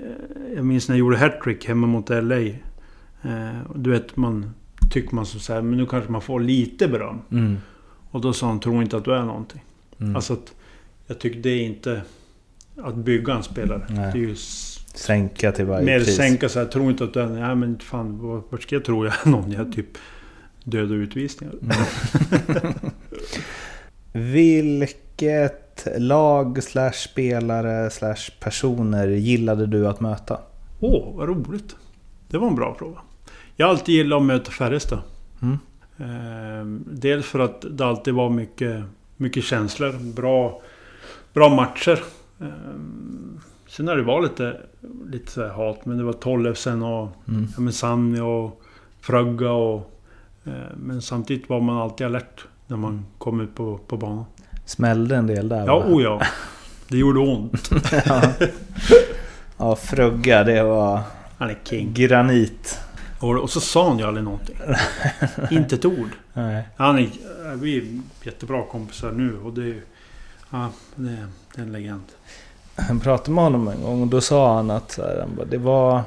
[0.56, 2.38] jag minns när jag gjorde hattrick hemma mot LA.
[2.40, 2.54] Eh,
[3.76, 4.54] du vet, man...
[4.92, 7.22] Tycker man så så här, men nu kanske man får lite beröm.
[7.32, 7.58] Mm.
[8.14, 9.64] Och då sa han, tror inte att du är någonting.
[10.00, 10.16] Mm.
[10.16, 10.54] Alltså att...
[11.08, 12.02] Jag tycker det är inte...
[12.84, 13.86] Att bygga en spelare.
[13.90, 14.12] Nej.
[14.14, 14.36] Det är ju...
[14.94, 16.16] Sänka till varje Mer pris.
[16.16, 17.28] sänka så här, tror inte att du är...
[17.28, 19.52] Nej men fan, vart ska jag tro jag är någon?
[19.52, 19.98] Jag är typ...
[20.64, 21.56] Döda utvisningar.
[24.12, 30.40] Vilket lag, slash spelare, slash personer gillade du att möta?
[30.80, 31.76] Åh, vad roligt.
[32.28, 32.98] Det var en bra fråga.
[33.56, 35.00] Jag har alltid gillat att möta Färjestad.
[35.42, 35.60] Mm.
[35.98, 38.84] Eh, dels för att det alltid var mycket,
[39.18, 40.14] mycket känslor.
[40.14, 40.62] Bra,
[41.34, 42.00] bra matcher.
[42.42, 42.48] Eh,
[43.68, 44.58] sen har det varit lite,
[45.12, 45.86] lite så hat.
[45.86, 47.48] Men det var Tollefsen och Mm.
[47.66, 48.62] ja, Sanni och
[49.02, 49.92] Frögga och...
[50.44, 54.26] Eh, men samtidigt var man alltid alert när man kom ut på, på banan.
[54.66, 55.86] Smällde en del där Ja, va?
[55.90, 56.22] oh ja.
[56.88, 57.70] Det gjorde ont.
[58.06, 58.22] ja.
[59.58, 61.02] ja, Frögga det var
[61.38, 61.94] Han är king.
[61.94, 62.80] granit.
[63.24, 64.56] Och, så sa han ju aldrig någonting.
[65.52, 66.10] Inte ett ord.
[66.34, 66.68] Nej.
[66.78, 67.10] Han är,
[67.56, 69.82] vi är jättebra kompisar nu och det är...
[70.50, 71.18] Ja, det,
[71.56, 72.04] det är en legend.
[72.76, 75.46] Jag pratade med honom en gång och då sa han att så här, han bara,
[75.46, 76.02] det var...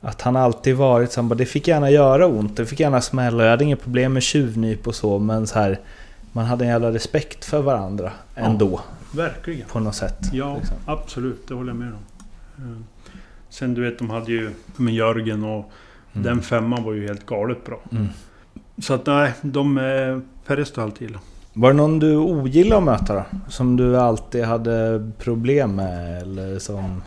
[0.00, 3.00] Att han alltid varit så han bara, det fick gärna göra ont, det fick gärna
[3.00, 3.44] smälla.
[3.44, 5.80] Jag hade inga problem med tjuvnyp och så men så här...
[6.32, 8.80] Man hade en jävla respekt för varandra ändå.
[9.14, 9.68] Verkligen.
[9.68, 10.18] På något sätt.
[10.32, 10.76] Ja, liksom.
[10.86, 11.48] absolut.
[11.48, 12.02] Det håller jag med om.
[12.56, 12.82] Eh,
[13.48, 15.72] Sen du vet, de hade ju med Jörgen och
[16.12, 16.24] Mm.
[16.24, 17.80] den femman var ju helt galet bra.
[17.92, 18.06] Mm.
[18.78, 21.18] Så att nej, de eh, Perez du alltid illa.
[21.52, 23.24] Var det någon du ogillade att möta då?
[23.48, 27.02] Som du alltid hade problem med eller som...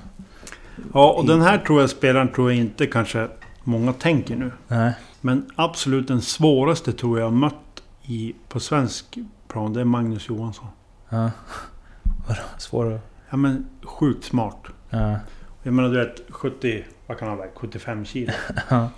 [0.93, 3.27] Ja, och den här tror jag spelaren tror jag inte kanske
[3.63, 4.51] många tänker nu.
[4.67, 4.93] Nej.
[5.21, 10.67] Men absolut den svåraste tror jag mött i, på svensk plan, det är Magnus Johansson.
[11.09, 11.31] Ja.
[12.27, 12.41] Vadå?
[12.57, 13.01] Svår att...
[13.29, 14.63] Ja men sjukt smart.
[14.89, 15.15] Ja.
[15.63, 17.51] Jag menar du vet 70, vad kan han väga?
[17.55, 18.31] 75 kilo.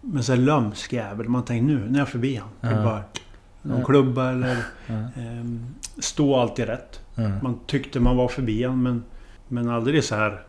[0.00, 1.28] Men så lömsk jävel.
[1.28, 2.48] Man tänker nu, nu är jag förbi han.
[2.72, 2.84] Ja.
[2.84, 3.02] bara
[3.62, 4.56] någon klubba eller...
[4.86, 4.94] Ja.
[4.94, 5.66] ehm,
[5.98, 7.00] stå alltid rätt.
[7.42, 9.04] Man tyckte man var förbi han men...
[9.48, 10.42] Men aldrig så här...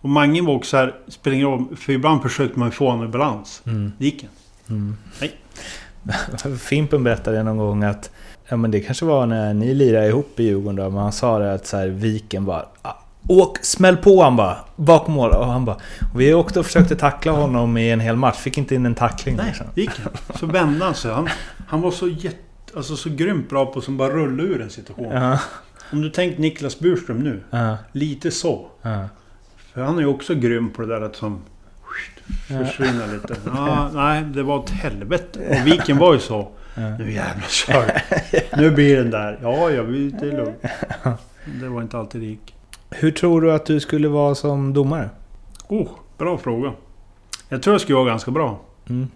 [0.00, 3.04] Och Mange var också så här, spelar ingen roll, för ibland försökte man få honom
[3.04, 3.62] i balans.
[3.66, 3.92] Mm.
[3.98, 4.34] Det gick inte.
[4.68, 4.96] Mm.
[5.20, 5.38] Nej.
[6.58, 8.10] Fimpen berättade någon gång att
[8.48, 11.38] Ja men det kanske var när ni lirade ihop i Djurgården då, men han sa
[11.38, 12.94] det att så här, Viken bara "Ah,
[13.28, 14.56] Åk, smäll på han bara!
[14.76, 15.30] Bakom mål!
[15.30, 15.76] Och han bara
[16.12, 18.94] och Vi åkte och försökte tackla honom i en hel match, fick inte in en
[18.94, 19.36] tackling.
[19.36, 19.66] Nej, liksom.
[19.74, 19.90] gick.
[20.34, 21.12] Så vände han sig.
[21.12, 21.28] Han,
[21.68, 22.38] han var så jätte...
[22.76, 25.12] Alltså så grymt bra på att som bara rulla ur en situation.
[25.12, 25.40] Ja,
[25.92, 27.40] Om du tänker Niklas Burström nu.
[27.50, 28.66] ja, Lite så.
[28.82, 29.08] ja.
[29.74, 31.40] För han är ju också grym på det där att som...
[32.48, 33.36] Försvinna lite.
[33.46, 35.38] Ja, nej, det var ett helvete.
[35.48, 36.48] Och Viken var ju så.
[36.74, 36.96] Ja.
[36.98, 38.02] Nu jävlar kör
[38.56, 39.38] Nu blir den där.
[39.42, 40.62] Ja, vill det är lugnt.
[41.60, 42.54] Det var inte alltid det gick.
[42.90, 45.10] Hur tror du att du skulle vara som domare?
[45.68, 46.72] Oh, bra fråga.
[47.48, 48.60] Jag tror jag skulle vara ganska bra.
[48.88, 49.08] Mm.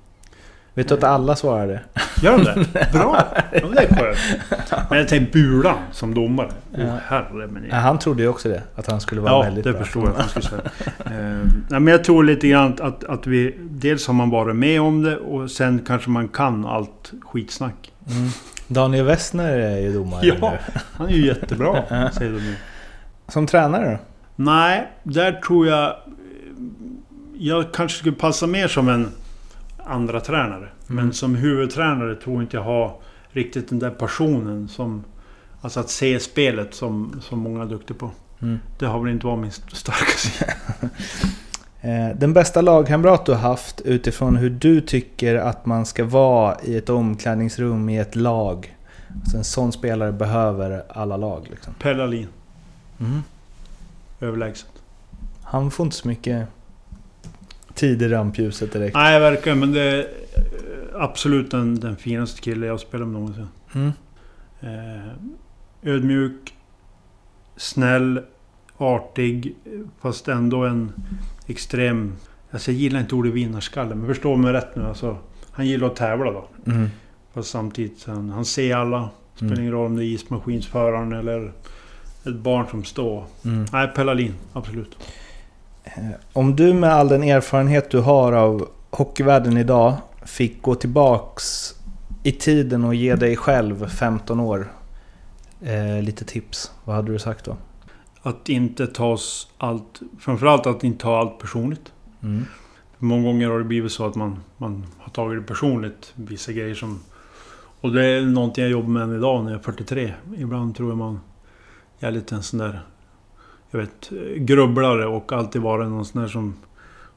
[0.75, 1.81] Vet du att alla svarar det?
[2.23, 2.93] Gör de det?
[2.93, 3.25] Bra!
[3.53, 4.19] Ja, det är skönt.
[4.91, 6.49] Men jag tänkte Bulan som domare.
[6.77, 6.97] Ja.
[7.07, 9.73] herre men Ja, han trodde ju också det, att han skulle vara Ja, väldigt det
[9.73, 9.83] bra.
[9.85, 10.63] förstår jag att han skulle säga.
[11.05, 13.55] Eh, nej, men jag tror lite grann att, att, vi...
[13.61, 17.93] Dels har man varit med om det och sen kanske man kan allt skitsnack.
[18.11, 18.29] Mm.
[18.69, 20.59] Daniel Westner är ju domare Ja, nu.
[20.93, 22.55] han är ju jättebra, säger de nu.
[23.33, 23.99] Som tränare då?
[24.37, 25.97] Nej, där tror jag...
[27.35, 29.09] Jag kanske skulle passa mer som en
[29.79, 30.69] andra tränare.
[30.87, 32.97] Men som huvudtränare tror inte jag har
[33.31, 35.05] riktigt den där passionen som...
[35.61, 38.11] Alltså att se spelet som, som många är duktiga på.
[38.43, 38.59] Mm.
[38.79, 40.53] Det har väl inte varit min starka sida.
[41.85, 46.57] Eh, Den bästa lagkamrat du har haft utifrån hur du tycker att man ska vara
[46.65, 48.77] i ett omklädningsrum i ett lag.
[49.31, 51.75] Så en sån spelare behöver alla lag liksom.
[51.75, 52.29] Pelle Ahlin,
[53.05, 53.23] Mm.
[54.21, 54.69] överlägset.
[55.43, 56.47] Han får inte så mycket
[57.75, 58.95] tid i rampljuset direkt.
[58.95, 59.59] Nej, verkligen.
[59.59, 60.05] Men det är eh,
[61.03, 63.47] absolut den, den finaste kille jag spelat med någonsin.
[63.75, 63.93] Mm.
[64.61, 65.13] Eh,
[65.83, 66.55] ödmjuk,
[67.57, 68.21] snäll,
[68.77, 69.55] artig,
[70.01, 70.93] fast ändå en
[71.47, 72.13] extrem...
[72.51, 74.83] Alltså jag gillar inte ordet vinnarskalle, men förstå mig rätt nu.
[74.85, 75.17] Alltså,
[75.51, 76.49] han gillar att tävla då.
[76.67, 76.89] Mm.
[77.35, 79.11] Fast samtidigt, han, han ser alla.
[79.35, 79.61] Spelar Mm.
[79.63, 81.53] ingen roll om det är ismaskinsföraren eller
[82.27, 83.25] ett barn som står.
[83.45, 83.67] Mm.
[83.73, 84.97] Nej, Pellalin, absolut.
[85.85, 85.93] Eh,
[86.33, 89.95] Om du med all den erfarenhet du har av hockeyvärlden idag
[90.25, 91.75] fick gå tillbaks
[92.23, 94.73] i tiden och ge dig själv 15 år
[95.61, 96.73] eh, lite tips.
[96.85, 97.57] Vad hade du sagt då?
[98.23, 100.01] Att inte tas allt...
[100.21, 101.93] Framförallt att inte ta allt personligt.
[102.23, 102.45] Mm.
[102.99, 106.13] Många gånger har det blivit så att man, man har tagit det personligt.
[106.15, 107.01] Vissa grejer som...
[107.81, 110.13] Och det är någonting jag jobbar med än idag när jag är 43.
[110.37, 111.21] Ibland tror jag man...
[112.03, 112.81] Jag är lite en sån där...
[113.71, 116.55] Jag vet, grubblare och alltid vara någon sån där som...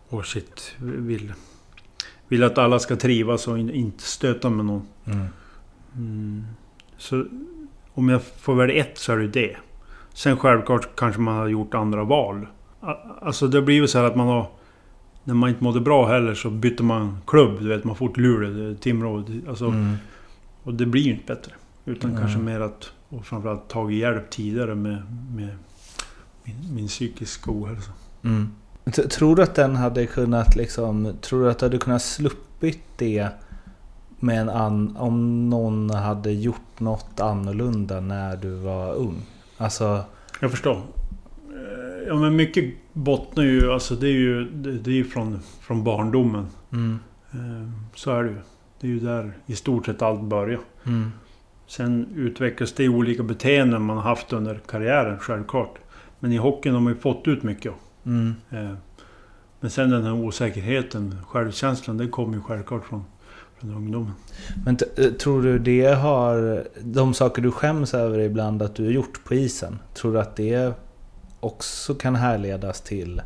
[0.10, 1.34] Åh shit, vill...
[2.28, 4.88] Vill att alla ska trivas och in, inte stöta med någon.
[5.06, 5.26] Mm.
[5.96, 6.44] Mm.
[6.98, 7.26] Så
[7.94, 9.56] om jag får välja ett så är det det.
[10.14, 12.48] Sen självklart kanske man har gjort andra val.
[13.22, 14.48] Alltså det blir ju så här att man har...
[15.24, 17.62] När man inte mådde bra heller så bytte man klubb.
[17.62, 19.24] Du vet, man får ett Luleå, Timrå.
[19.48, 19.96] Alltså, Mm.
[20.64, 21.52] Och det blir ju inte bättre.
[21.86, 22.22] Utan Mm.
[22.22, 22.92] kanske mer att...
[23.10, 25.02] Och framförallt tagit hjälp tidigare med,
[25.36, 25.50] med
[26.44, 27.92] min, min psykiska ohälsa.
[28.24, 28.50] Mm.
[29.10, 31.14] Tror du att den hade kunnat liksom...
[31.22, 33.30] Tror du att du hade kunnat sluppit det
[34.20, 39.22] med en an, om någon hade gjort något annorlunda när du var ung?
[39.58, 40.04] Alltså...
[40.42, 40.74] Jag förstår.
[40.76, 45.84] Eh, Ja men mycket bottnar ju, alltså det är ju, det, är ju från, från
[45.84, 46.48] barndomen.
[46.72, 47.00] Mm,
[47.32, 48.38] Eh, Så är det ju.
[48.80, 50.60] Det är ju där i stort sett allt börjar.
[50.86, 51.12] mm,
[51.68, 55.76] Sen utvecklas det i olika beteenden man har haft under karriären, självklart.
[56.20, 57.74] Men i hockeyn har man ju fått ut mycket.
[58.06, 58.36] mm.
[58.52, 58.72] Eh,
[59.60, 63.04] Men sen den här osäkerheten, självkänslan, det kommer ju självklart från,
[63.60, 64.12] från ungdomen.
[64.66, 66.64] Men eh, tror du det har...
[66.82, 69.80] De saker du skäms över ibland att du har gjort på isen.
[69.94, 70.74] Tror du att det
[71.40, 73.22] också kan härledas till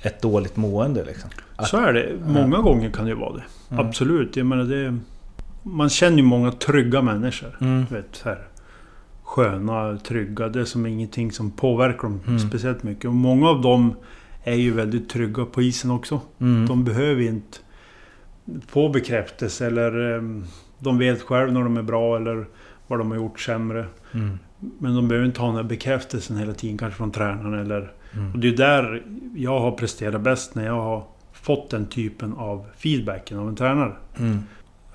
[0.00, 1.30] ett dåligt mående liksom?
[1.56, 2.12] Att- Så är det.
[2.26, 3.44] Många gånger kan det ju vara det.
[3.74, 3.86] Mm.
[3.86, 4.36] Absolut.
[4.36, 4.98] Jag menar det...
[5.66, 7.56] Man känner ju många trygga människor.
[7.60, 7.84] Mm.
[7.90, 8.38] Vet, så här,
[9.22, 10.48] sköna, trygga.
[10.48, 12.38] Det är som ingenting som påverkar dem Mm.
[12.38, 13.04] speciellt mycket.
[13.04, 13.94] Och många av dem
[14.44, 16.20] är ju väldigt trygga på isen också.
[16.40, 16.66] Mm.
[16.66, 17.58] De behöver inte
[18.66, 20.44] få bekräftelse eller em,
[20.78, 22.46] de vet själv när de är bra eller
[22.86, 23.86] vad de har gjort sämre.
[24.14, 24.38] Mm.
[24.78, 27.92] Men de behöver inte ha den här bekräftelsen hela tiden, kanske från tränaren eller...
[28.14, 28.32] Mm.
[28.32, 29.02] Och det är där
[29.34, 33.92] jag har presterat bäst, när jag har fått den typen av feedbacken av en tränare.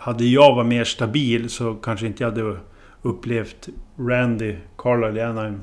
[0.02, 2.58] Hade jag varit mer stabil så kanske inte jag hade
[3.02, 5.60] upplevt Randy Carlisle i Anaheim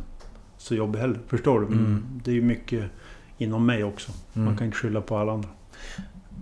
[0.59, 1.18] så jobbig heller.
[1.28, 1.66] Förstår du?
[1.66, 2.05] Mm.
[2.24, 2.84] Det är ju mycket
[3.39, 4.12] inom mig också.
[4.34, 4.45] Mm.
[4.47, 5.49] Man kan inte skylla på alla andra.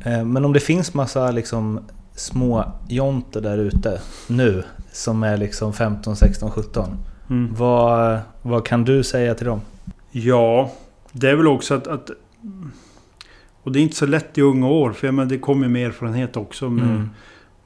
[0.04, 1.80] Eh, Men om det finns massa liksom
[2.14, 6.88] små jonter där ute nu som är liksom 15, 16, 17.
[7.30, 7.54] Mm.
[7.54, 9.60] Vad, vad kan du säga till dem?
[10.10, 10.72] Ja,
[11.12, 11.86] det är väl också att...
[11.86, 12.10] att
[13.62, 15.86] och det är inte så lätt i unga år, för jag menar, det kommer med
[15.86, 16.68] erfarenhet också.
[16.70, 17.10] Men, Mm.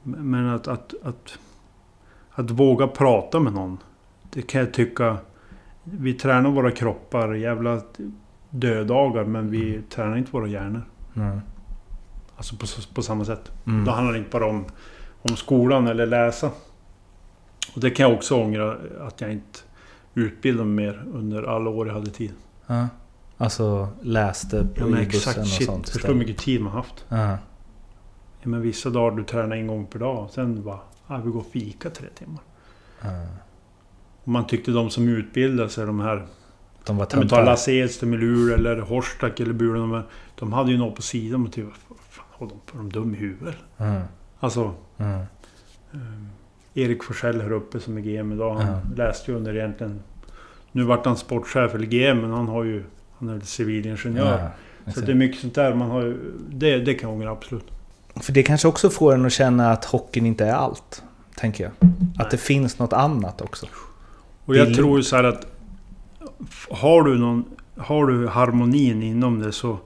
[0.03, 1.37] Men att, att, att,
[2.31, 3.77] att våga prata med någon.
[4.29, 5.17] Det kan jag tycka...
[5.83, 7.81] Vi tränar våra kroppar jävla
[8.49, 10.81] dödagar, men vi tränar inte våra hjärnor.
[11.15, 11.41] Mm.
[12.35, 13.51] Alltså på, på samma sätt.
[13.67, 13.85] Mm.
[13.85, 14.65] Då handlar det inte bara om,
[15.21, 16.49] om skolan eller läsa.
[17.75, 18.77] Och det kan jag också ångra
[19.07, 19.59] att jag inte
[20.13, 22.33] utbildade mig mer under alla år jag hade tid.
[22.67, 22.87] Ja.
[23.37, 25.67] Alltså läste Ja, på bussen exakt, och shit.
[25.67, 27.05] sånt Förstår hur mycket tid man haft.
[27.09, 27.37] Ja.
[28.41, 30.29] Ja, men vissa dagar du tränar en gång per dag.
[30.31, 32.41] Sen bara, ah, vi går och fika tre timmar.
[34.23, 36.25] Och man tyckte de som utbildade sig, de här...
[36.85, 37.45] De var töntar.
[37.45, 39.89] Lasse Edström i Luleå eller Horstak eller Buren.
[39.89, 40.03] De,
[40.39, 43.17] de hade ju något på sidan och vad fan, har de, är de dum i
[43.17, 43.55] huvudet?
[43.77, 44.01] Mm.
[44.39, 45.19] Alltså, Mm.
[45.93, 45.99] eh,
[46.73, 48.55] Erik Forsell här uppe som är GM idag.
[48.55, 48.79] Han Ja.
[48.95, 49.99] läste ju under egentligen...
[50.71, 52.83] Nu vart han sportchef eller GM, men han har ju...
[53.17, 54.51] Han är civilingenjör.
[54.85, 56.17] Ja, så det är mycket sånt där man har ju...
[56.49, 57.71] Det, det kan jag ångra absolut.
[58.15, 61.03] För det kanske också får en att känna att hockeyn inte är allt.
[61.35, 61.71] Tänker jag.
[61.71, 62.27] Att Nej.
[62.31, 63.65] det finns något annat också.
[64.45, 65.45] Och jag tror ju så här att...
[66.69, 67.45] Har du någon...
[67.77, 69.77] Har du harmonin inom det så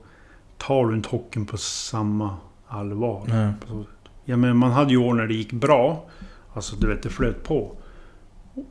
[0.58, 2.36] tar du inte hockeyn på samma
[2.68, 3.26] allvar.
[3.30, 3.52] Mm.
[4.24, 6.04] Ja, men man hade ju år när det gick bra.
[6.54, 7.76] Alltså du vet, det flöt på.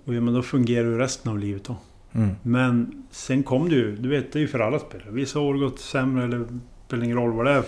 [0.06, 1.76] Och ja, men då fungerar ju resten av livet då.
[2.12, 2.36] Mm.
[2.42, 5.12] Men sen kom det ju, du vet det är ju för alla spelare.
[5.12, 6.48] Vissa år har gått sämre eller
[6.88, 7.64] spelar ingen roll vad det är.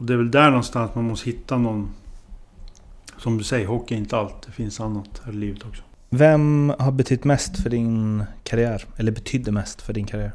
[0.00, 1.90] Och det är väl där någonstans man måste hitta någon...
[3.18, 4.42] Som du säger, hockey är inte allt.
[4.46, 5.82] Det finns annat här i livet också.
[6.10, 8.84] Vem har betytt mest för din karriär?
[8.96, 10.32] Eller betydde mest för din karriär?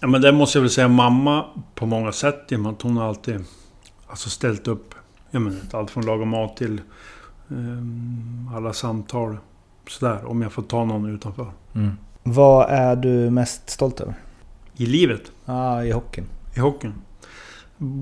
[0.00, 1.44] Ja men det måste jag väl säga mamma
[1.74, 2.52] på många sätt.
[2.52, 3.44] I och med att hon har alltid
[4.06, 4.94] alltså ställt upp.
[5.30, 6.80] Jag menar, allt från laga mat till
[7.50, 9.36] ehm, alla samtal.
[9.88, 11.50] Sådär, om jag får ta någon utanför.
[11.74, 11.90] Mm.
[12.22, 14.14] Vad är du mest stolt över?
[14.76, 16.26] I livet, Ja, i hockeyn.
[16.56, 16.94] i hockeyn.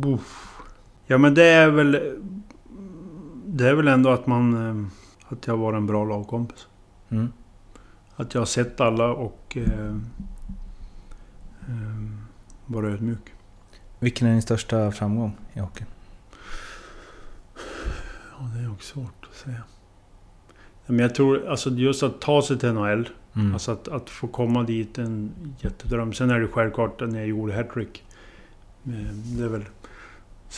[0.05, 0.51] Uff.
[1.07, 1.93] Ja men det är väl...
[3.47, 4.55] Det är väl ändå att man...
[4.57, 4.91] ehm,
[5.29, 6.67] Att jag var en bra lagkompis.
[7.11, 7.33] Mm.
[8.17, 9.57] Att jag har sett alla och...
[9.57, 10.07] ehm,
[11.69, 12.21] ehm,
[12.67, 13.33] vara ödmjuk.
[13.99, 15.87] Vilken är din största framgång i hockeyn?
[18.39, 19.63] Ja, det är också svårt att säga.
[20.87, 23.09] Men jag tror, alltså just att ta sig till NHL.
[23.37, 23.53] Mm.
[23.53, 26.13] Alltså att, att få komma dit, en jättedröm.
[26.13, 28.05] Sen är det självklart när jag gjorde hattrick.
[28.87, 28.93] Eh,
[29.39, 29.65] Det är väl...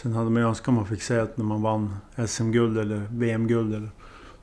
[0.03, 3.75] Sen hade man ju önskat man fick säga att när man vann SM-guld eller VM-guld.
[3.75, 3.91] Eller,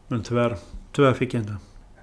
[0.08, 0.58] men tyvärr,
[0.92, 1.56] tyvärr fick jag inte.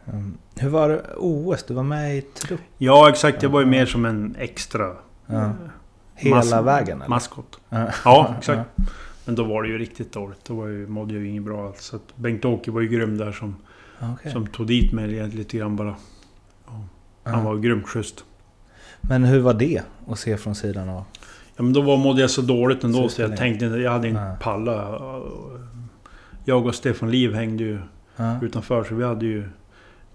[0.06, 0.38] Mm.
[0.56, 1.62] Hur var det OS?
[1.62, 3.42] Du var med i trupp Ja, exakt.
[3.42, 4.96] Jag var ju mer som en extra...
[5.26, 5.44] Ja.
[5.44, 5.50] eh,
[6.14, 6.98] hela mas- vägen?
[6.98, 7.08] Eller?
[7.08, 7.60] Maskot.
[7.68, 7.88] Ja.
[8.04, 8.70] Ja, exakt.
[9.24, 10.44] Men då var det ju riktigt dåligt.
[10.44, 11.80] Då var ju, mådde jag ju inget bra alls.
[11.84, 13.56] Så Bengt-Åke var ju grym där som,
[14.00, 14.32] okej.
[14.32, 15.96] som tog dit mig lite grann bara.
[17.22, 18.24] Han var grymt schysst.
[19.00, 21.04] Men hur var det att se från sidan av?
[21.60, 23.78] Ja, men då var, mådde jag så dåligt ändå Så så, jag tänkte inte...
[23.78, 24.36] Jag hade inte Nej.
[24.40, 25.02] pallat.
[26.44, 27.78] Jag och Stefan Liv hängde ju
[28.16, 28.42] Ja.
[28.42, 29.48] utanför så vi hade ju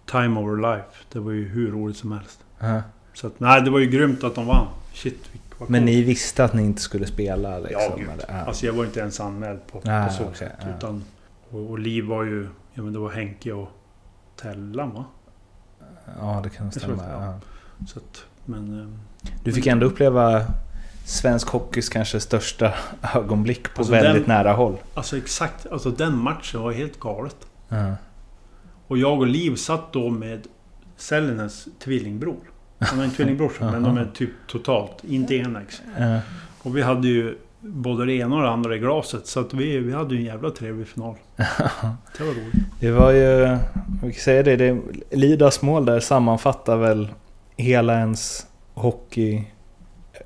[0.06, 0.88] Time over life.
[1.12, 2.40] Det var ju hur roligt som helst.
[2.60, 2.82] Ja.
[3.14, 4.68] Så att, nej, det var ju grymt att de vann.
[4.94, 7.82] Shit, vad Men ni visste att ni inte skulle spela liksom?
[7.90, 8.10] Ja, gud.
[8.14, 8.26] eller?
[8.28, 8.34] Ja.
[8.46, 10.52] Alltså jag var inte ens anmäld på, Ja, på så okej, sätt.
[10.62, 10.68] ja.
[10.78, 11.04] Utan
[11.50, 12.48] Och, och Liv var ju...
[12.74, 13.70] Ja men det var Henke och
[14.42, 15.06] Tellan va?
[16.20, 17.04] Ja, det kan stämma.
[17.12, 17.26] ja.
[17.26, 17.40] Ja.
[17.88, 18.80] Så att, men...
[18.82, 19.00] ehm,
[19.44, 20.46] Du fick ändå uppleva
[21.06, 22.74] svensk hockeys kanske största
[23.16, 24.78] ögonblick på Alltså väldigt den- nära håll.
[24.94, 27.38] Alltså exakt, alltså den matchen var helt galet.
[27.70, 27.94] Ja.
[28.88, 30.48] Och jag och Liv satt då med
[30.98, 32.38] Sellinens tvillingbror.
[32.80, 35.82] Han har en tvillingbrorsa, men de är typ totalt, inte enäggs.
[36.00, 36.20] Ja.
[36.64, 39.28] Och vi hade ju både det ena och det andra i glaset.
[39.28, 41.16] Så att vi, vi hade ju en jävla trevlig final.
[42.18, 42.54] Det var roligt.
[42.80, 43.58] Det var ju,
[44.04, 44.82] vi kan säga det, det
[45.12, 47.08] Lidas mål där sammanfattar väl
[47.58, 48.46] hela ens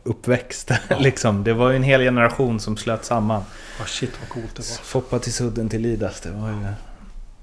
[0.10, 0.72] hockeyuppväxt.
[1.00, 1.44] liksom.
[1.44, 3.44] Det var ju en hel generation som slöt samman.
[3.82, 4.84] Ah, shit vad coolt det var.
[4.84, 6.56] Foppa till sudden till Lidas, det var ju...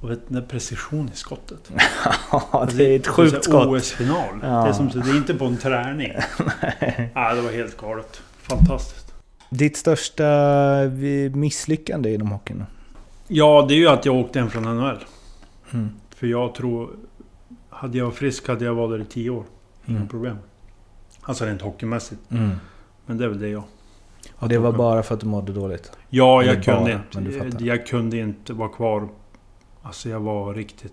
[0.00, 1.70] Och vet, den precision i skottet.
[2.32, 3.66] Ja, det är ett sjukt skott.
[3.66, 4.40] OS-final.
[4.42, 4.48] Ja.
[4.48, 6.12] Det, är som, det är inte på en träning.
[7.14, 8.20] ah, det var helt galet.
[8.42, 9.12] Fantastiskt.
[9.50, 10.24] Ditt största
[11.34, 12.64] misslyckande inom hockeyn?
[13.28, 15.04] Ja, det är ju att jag åkte hem från NHL.
[15.72, 15.90] Mm.
[16.16, 16.90] För jag tror...
[17.70, 19.44] Hade jag varit frisk hade jag varit där i tio år.
[19.86, 20.08] Inga Mm.
[20.08, 20.38] problem.
[21.26, 22.30] Alltså rent hockeymässigt.
[22.30, 22.50] Mm.
[23.06, 23.62] Men det är väl det jag.
[24.34, 25.92] Och det var bara för att du mådde dåligt?
[26.08, 27.64] Ja, jag kunde bara, inte.
[27.64, 29.08] Jag kunde inte vara kvar.
[29.82, 30.92] Alltså jag var riktigt...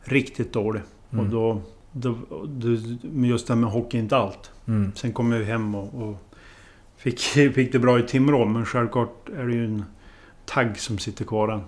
[0.00, 0.82] Riktigt dålig.
[1.12, 1.24] Mm.
[1.24, 1.62] Och då...
[1.92, 2.18] då,
[2.48, 2.68] då
[3.26, 4.50] just det här med hockey är inte allt.
[4.66, 4.92] Mm.
[4.94, 6.16] Sen kom jag hem och, och
[6.96, 7.20] fick,
[7.54, 8.44] fick det bra i Timrå.
[8.44, 9.84] Men självklart är det ju en
[10.44, 11.60] tagg som sitter kvar än.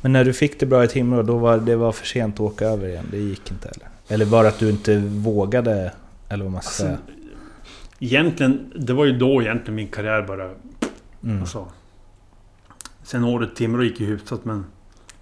[0.00, 2.40] Men när du fick det bra i Timrå, då var det var för sent att
[2.40, 3.06] åka över igen?
[3.10, 3.88] Det gick inte eller?
[4.08, 5.92] Eller var det att du inte vågade?
[6.28, 6.98] Eller vad man ska Alltså, säga?
[7.98, 10.54] egentligen, det var ju då egentligen min karriär började.
[11.24, 11.40] Mm.
[11.40, 11.66] Alltså,
[13.02, 14.64] sen året Timrå gick ju hyfsat men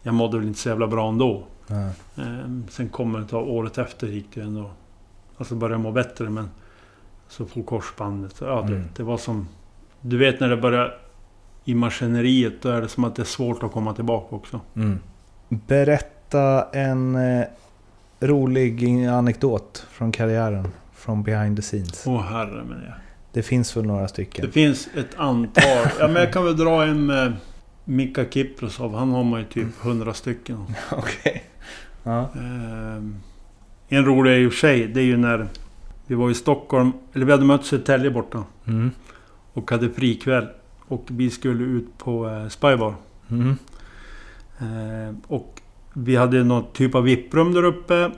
[0.03, 1.43] jag mådde väl inte så jävla bra ändå.
[2.17, 4.71] Ehm, sen kommer det ta året efter gick det ändå...
[5.39, 6.51] Alltså började må bättre men...
[7.29, 8.35] Så får korsbandet.
[8.41, 8.89] Ja, det, Mm.
[8.97, 9.49] det var som...
[10.01, 10.99] Du vet när det börjar
[11.65, 14.61] i maskineriet då är det som att det är svårt att komma tillbaka också.
[14.77, 14.99] Mm.
[15.49, 17.45] Berätta en eh,
[18.21, 20.69] rolig anekdot från karriären.
[20.97, 22.05] Från behind the scenes.
[22.07, 22.95] Åh herre men jag.
[23.33, 24.47] Det finns väl några stycken?
[24.47, 25.65] Det finns ett antal.
[26.01, 27.33] Ja men jag kan väl dra en med
[27.85, 28.95] Mika Kiprosov.
[28.95, 30.65] Han har man ju typ hundra stycken.
[30.93, 31.45] Okej.
[32.03, 32.21] Ja.
[32.35, 33.17] Ehm,
[33.89, 35.47] en rolig i och för sig, det är ju när
[36.07, 38.91] vi var i Stockholm, eller vi hade mötts i Södertälje borta Mm.
[39.53, 40.47] och hade frikväll.
[40.89, 42.95] Och vi skulle ut på eh, Spybar.
[43.31, 43.57] Mm.
[45.27, 45.61] Och
[45.93, 48.11] vi hade någon typ av VIP-rum där uppe.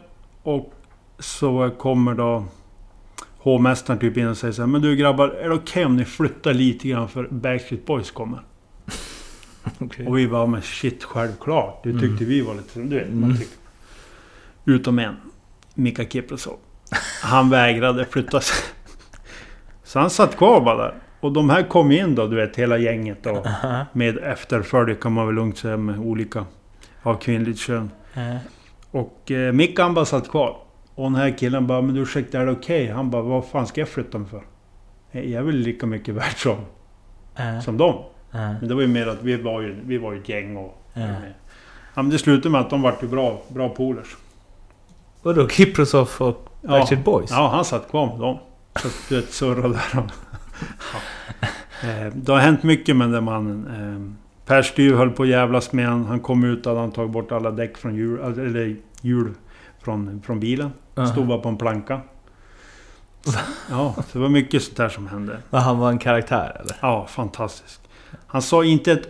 [0.42, 0.72] Och
[1.18, 2.44] så kommer då
[3.39, 6.05] hovmästaren typ in och säger så här, Men du grabbar, är det okej om ni
[6.05, 8.41] flyttar lite grann för Backstreet Boys kommer?
[9.78, 10.07] Okej.
[10.07, 11.80] Och vi bara, men shit, självklart.
[11.84, 12.80] Det tyckte vi var lite...
[12.80, 13.36] Du vet, man Mm.
[13.36, 13.57] tycker.
[14.64, 15.16] Utom en.
[15.74, 16.57] Mika Kiprosov.
[17.22, 18.64] Han vägrade flytta sig.
[19.84, 20.95] Så han satt kvar bara där.
[21.20, 23.36] Och de här kom in då, du vet, hela gänget då.
[23.36, 23.86] Aha.
[23.93, 26.45] Med efterföljd kan man väl lugnt säga med olika
[27.03, 27.91] av kvinnligt kön.
[28.14, 28.36] Eh.
[28.91, 30.57] Och eh, han bara satt kvar.
[30.99, 32.86] Och den här killen bara, men du ursäkta, är det okej?
[32.88, 34.42] Han bara, vad fan ska jag flytta mig för?
[35.12, 36.57] "Eh, Jag är väl lika mycket värd som,
[37.36, 37.61] Eh.
[37.61, 37.94] som dem.
[38.32, 38.38] Eh.
[38.40, 40.82] Men det var ju mer att vi var ju, vi var ju ett gäng och...
[40.94, 41.01] Ja.
[41.94, 44.16] Ja, men det slutade med att de vart ju bra, bra polers.
[45.22, 45.49] Vadå?
[45.49, 46.68] Kiprosov och Ja.
[46.68, 47.30] Backstreet Boys?
[47.30, 48.38] Ja, han satt kvar med dem.
[48.76, 49.82] Så att, du vet, surrade där.
[51.82, 51.88] ja.
[51.88, 53.66] Eh, Det har hänt mycket med den mannen.
[53.66, 56.05] Eh, Per Styr höll på att jävlas med han.
[56.05, 59.34] Han kom ut och hade han tagit bort alla däck från hjul, eller hjul
[59.82, 60.70] från, från bilen.
[60.99, 61.07] Aha.
[61.12, 62.01] Stod bara på en planka.
[63.70, 65.36] Ja, så det var mycket sånt där som hände.
[65.51, 66.76] Men Han var en karaktär eller?
[66.80, 67.80] Ja, fantastisk.
[68.26, 69.09] Han sa inte ett...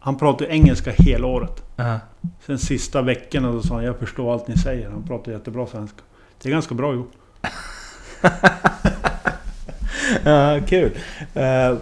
[0.00, 1.62] Han pratade engelska hela året.
[1.76, 1.98] Ja.
[2.46, 4.90] Sen sista veckorna då sa han, jag förstår allt ni säger.
[4.90, 5.98] Han pratar jättebra svenska.
[6.42, 7.12] Det är ganska bra gjort.
[10.24, 10.90] Ja, kul.
[11.34, 11.74] Eh,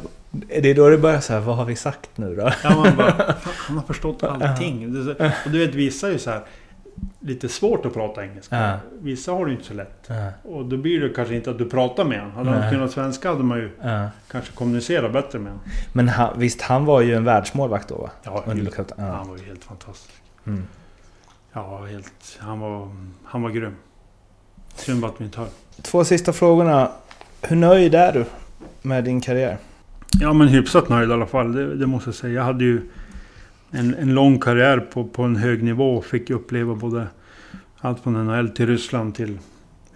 [0.61, 2.51] det är då det börjar så här, vad har vi sagt nu då?
[2.65, 4.83] Ja, man bara, han har förstått allting.
[4.85, 6.41] Är så- Och du vet, vissa är ju så här
[7.21, 8.57] lite svårt att prata engelska.
[8.57, 8.79] Ja.
[9.01, 10.05] Vissa har det inte så lätt.
[10.07, 12.35] Ja, Och då blir det kanske inte att du pratar med honom.
[12.37, 13.71] Hade han kunnat svenska hade man ju
[14.31, 15.67] kanske kommunicerat bättre med honom.
[15.93, 18.11] Men han, visst, han var ju en världsmålvakt då va?
[18.23, 18.45] Ja.
[18.47, 19.05] Ja.
[19.05, 20.15] Han var ju helt fantastisk.
[20.47, 20.65] Mm.
[21.53, 22.39] Ja, helt...
[22.39, 22.89] Han var,
[23.25, 23.77] han var grym.
[24.75, 25.49] Synd bara att vi inte hör.
[25.83, 26.91] Två sista frågorna.
[27.43, 28.25] Hur nöjd är du
[28.83, 29.59] med din karriär?
[30.21, 31.53] Ja, men hyfsat nöjd i alla fall.
[31.53, 32.33] Det, det måste jag säga.
[32.35, 32.83] Jag hade ju
[33.71, 37.07] en, en lång karriär på, på en hög nivå fick uppleva både
[37.79, 39.39] allt från NHL till Ryssland till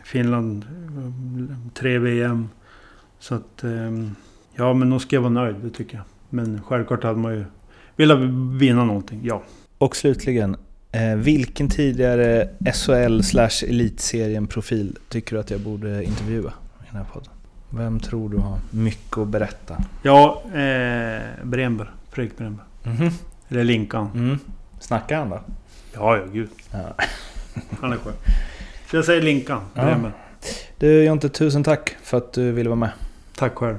[0.05, 0.65] Finland.
[0.65, 2.49] eh, Tre VM.
[3.19, 3.65] Så att...
[3.65, 4.15] ehm,
[4.55, 6.05] Ja, men nog ska jag vara nöjd, det tycker jag.
[6.31, 7.45] Men självklart hade man ju
[7.97, 8.19] velat
[8.61, 9.43] vinna någonting, ja.
[9.79, 10.57] Och slutligen,
[10.93, 17.07] eh, vilken tidigare SHL slash elitserien-profil tycker du att jag borde intervjua i den här
[17.13, 17.31] podden?
[17.71, 19.77] Vem tror du har mycket att berätta?
[20.03, 21.91] Ja, eh, Brember.
[22.11, 22.65] Fredrik Brember.
[22.85, 23.11] Mhm.
[23.51, 24.11] Eller Linkan.
[24.15, 24.39] Mm.
[24.81, 25.41] Snackar han då?
[25.95, 26.49] Ja, ja, gud.
[26.71, 26.79] Ja.
[27.81, 28.13] Han är skön.
[28.93, 29.99] Jag säger Linkan, Ja.
[30.79, 32.91] Du Jonte, tusen tack för att du ville vara med.
[33.37, 33.77] Tack själv.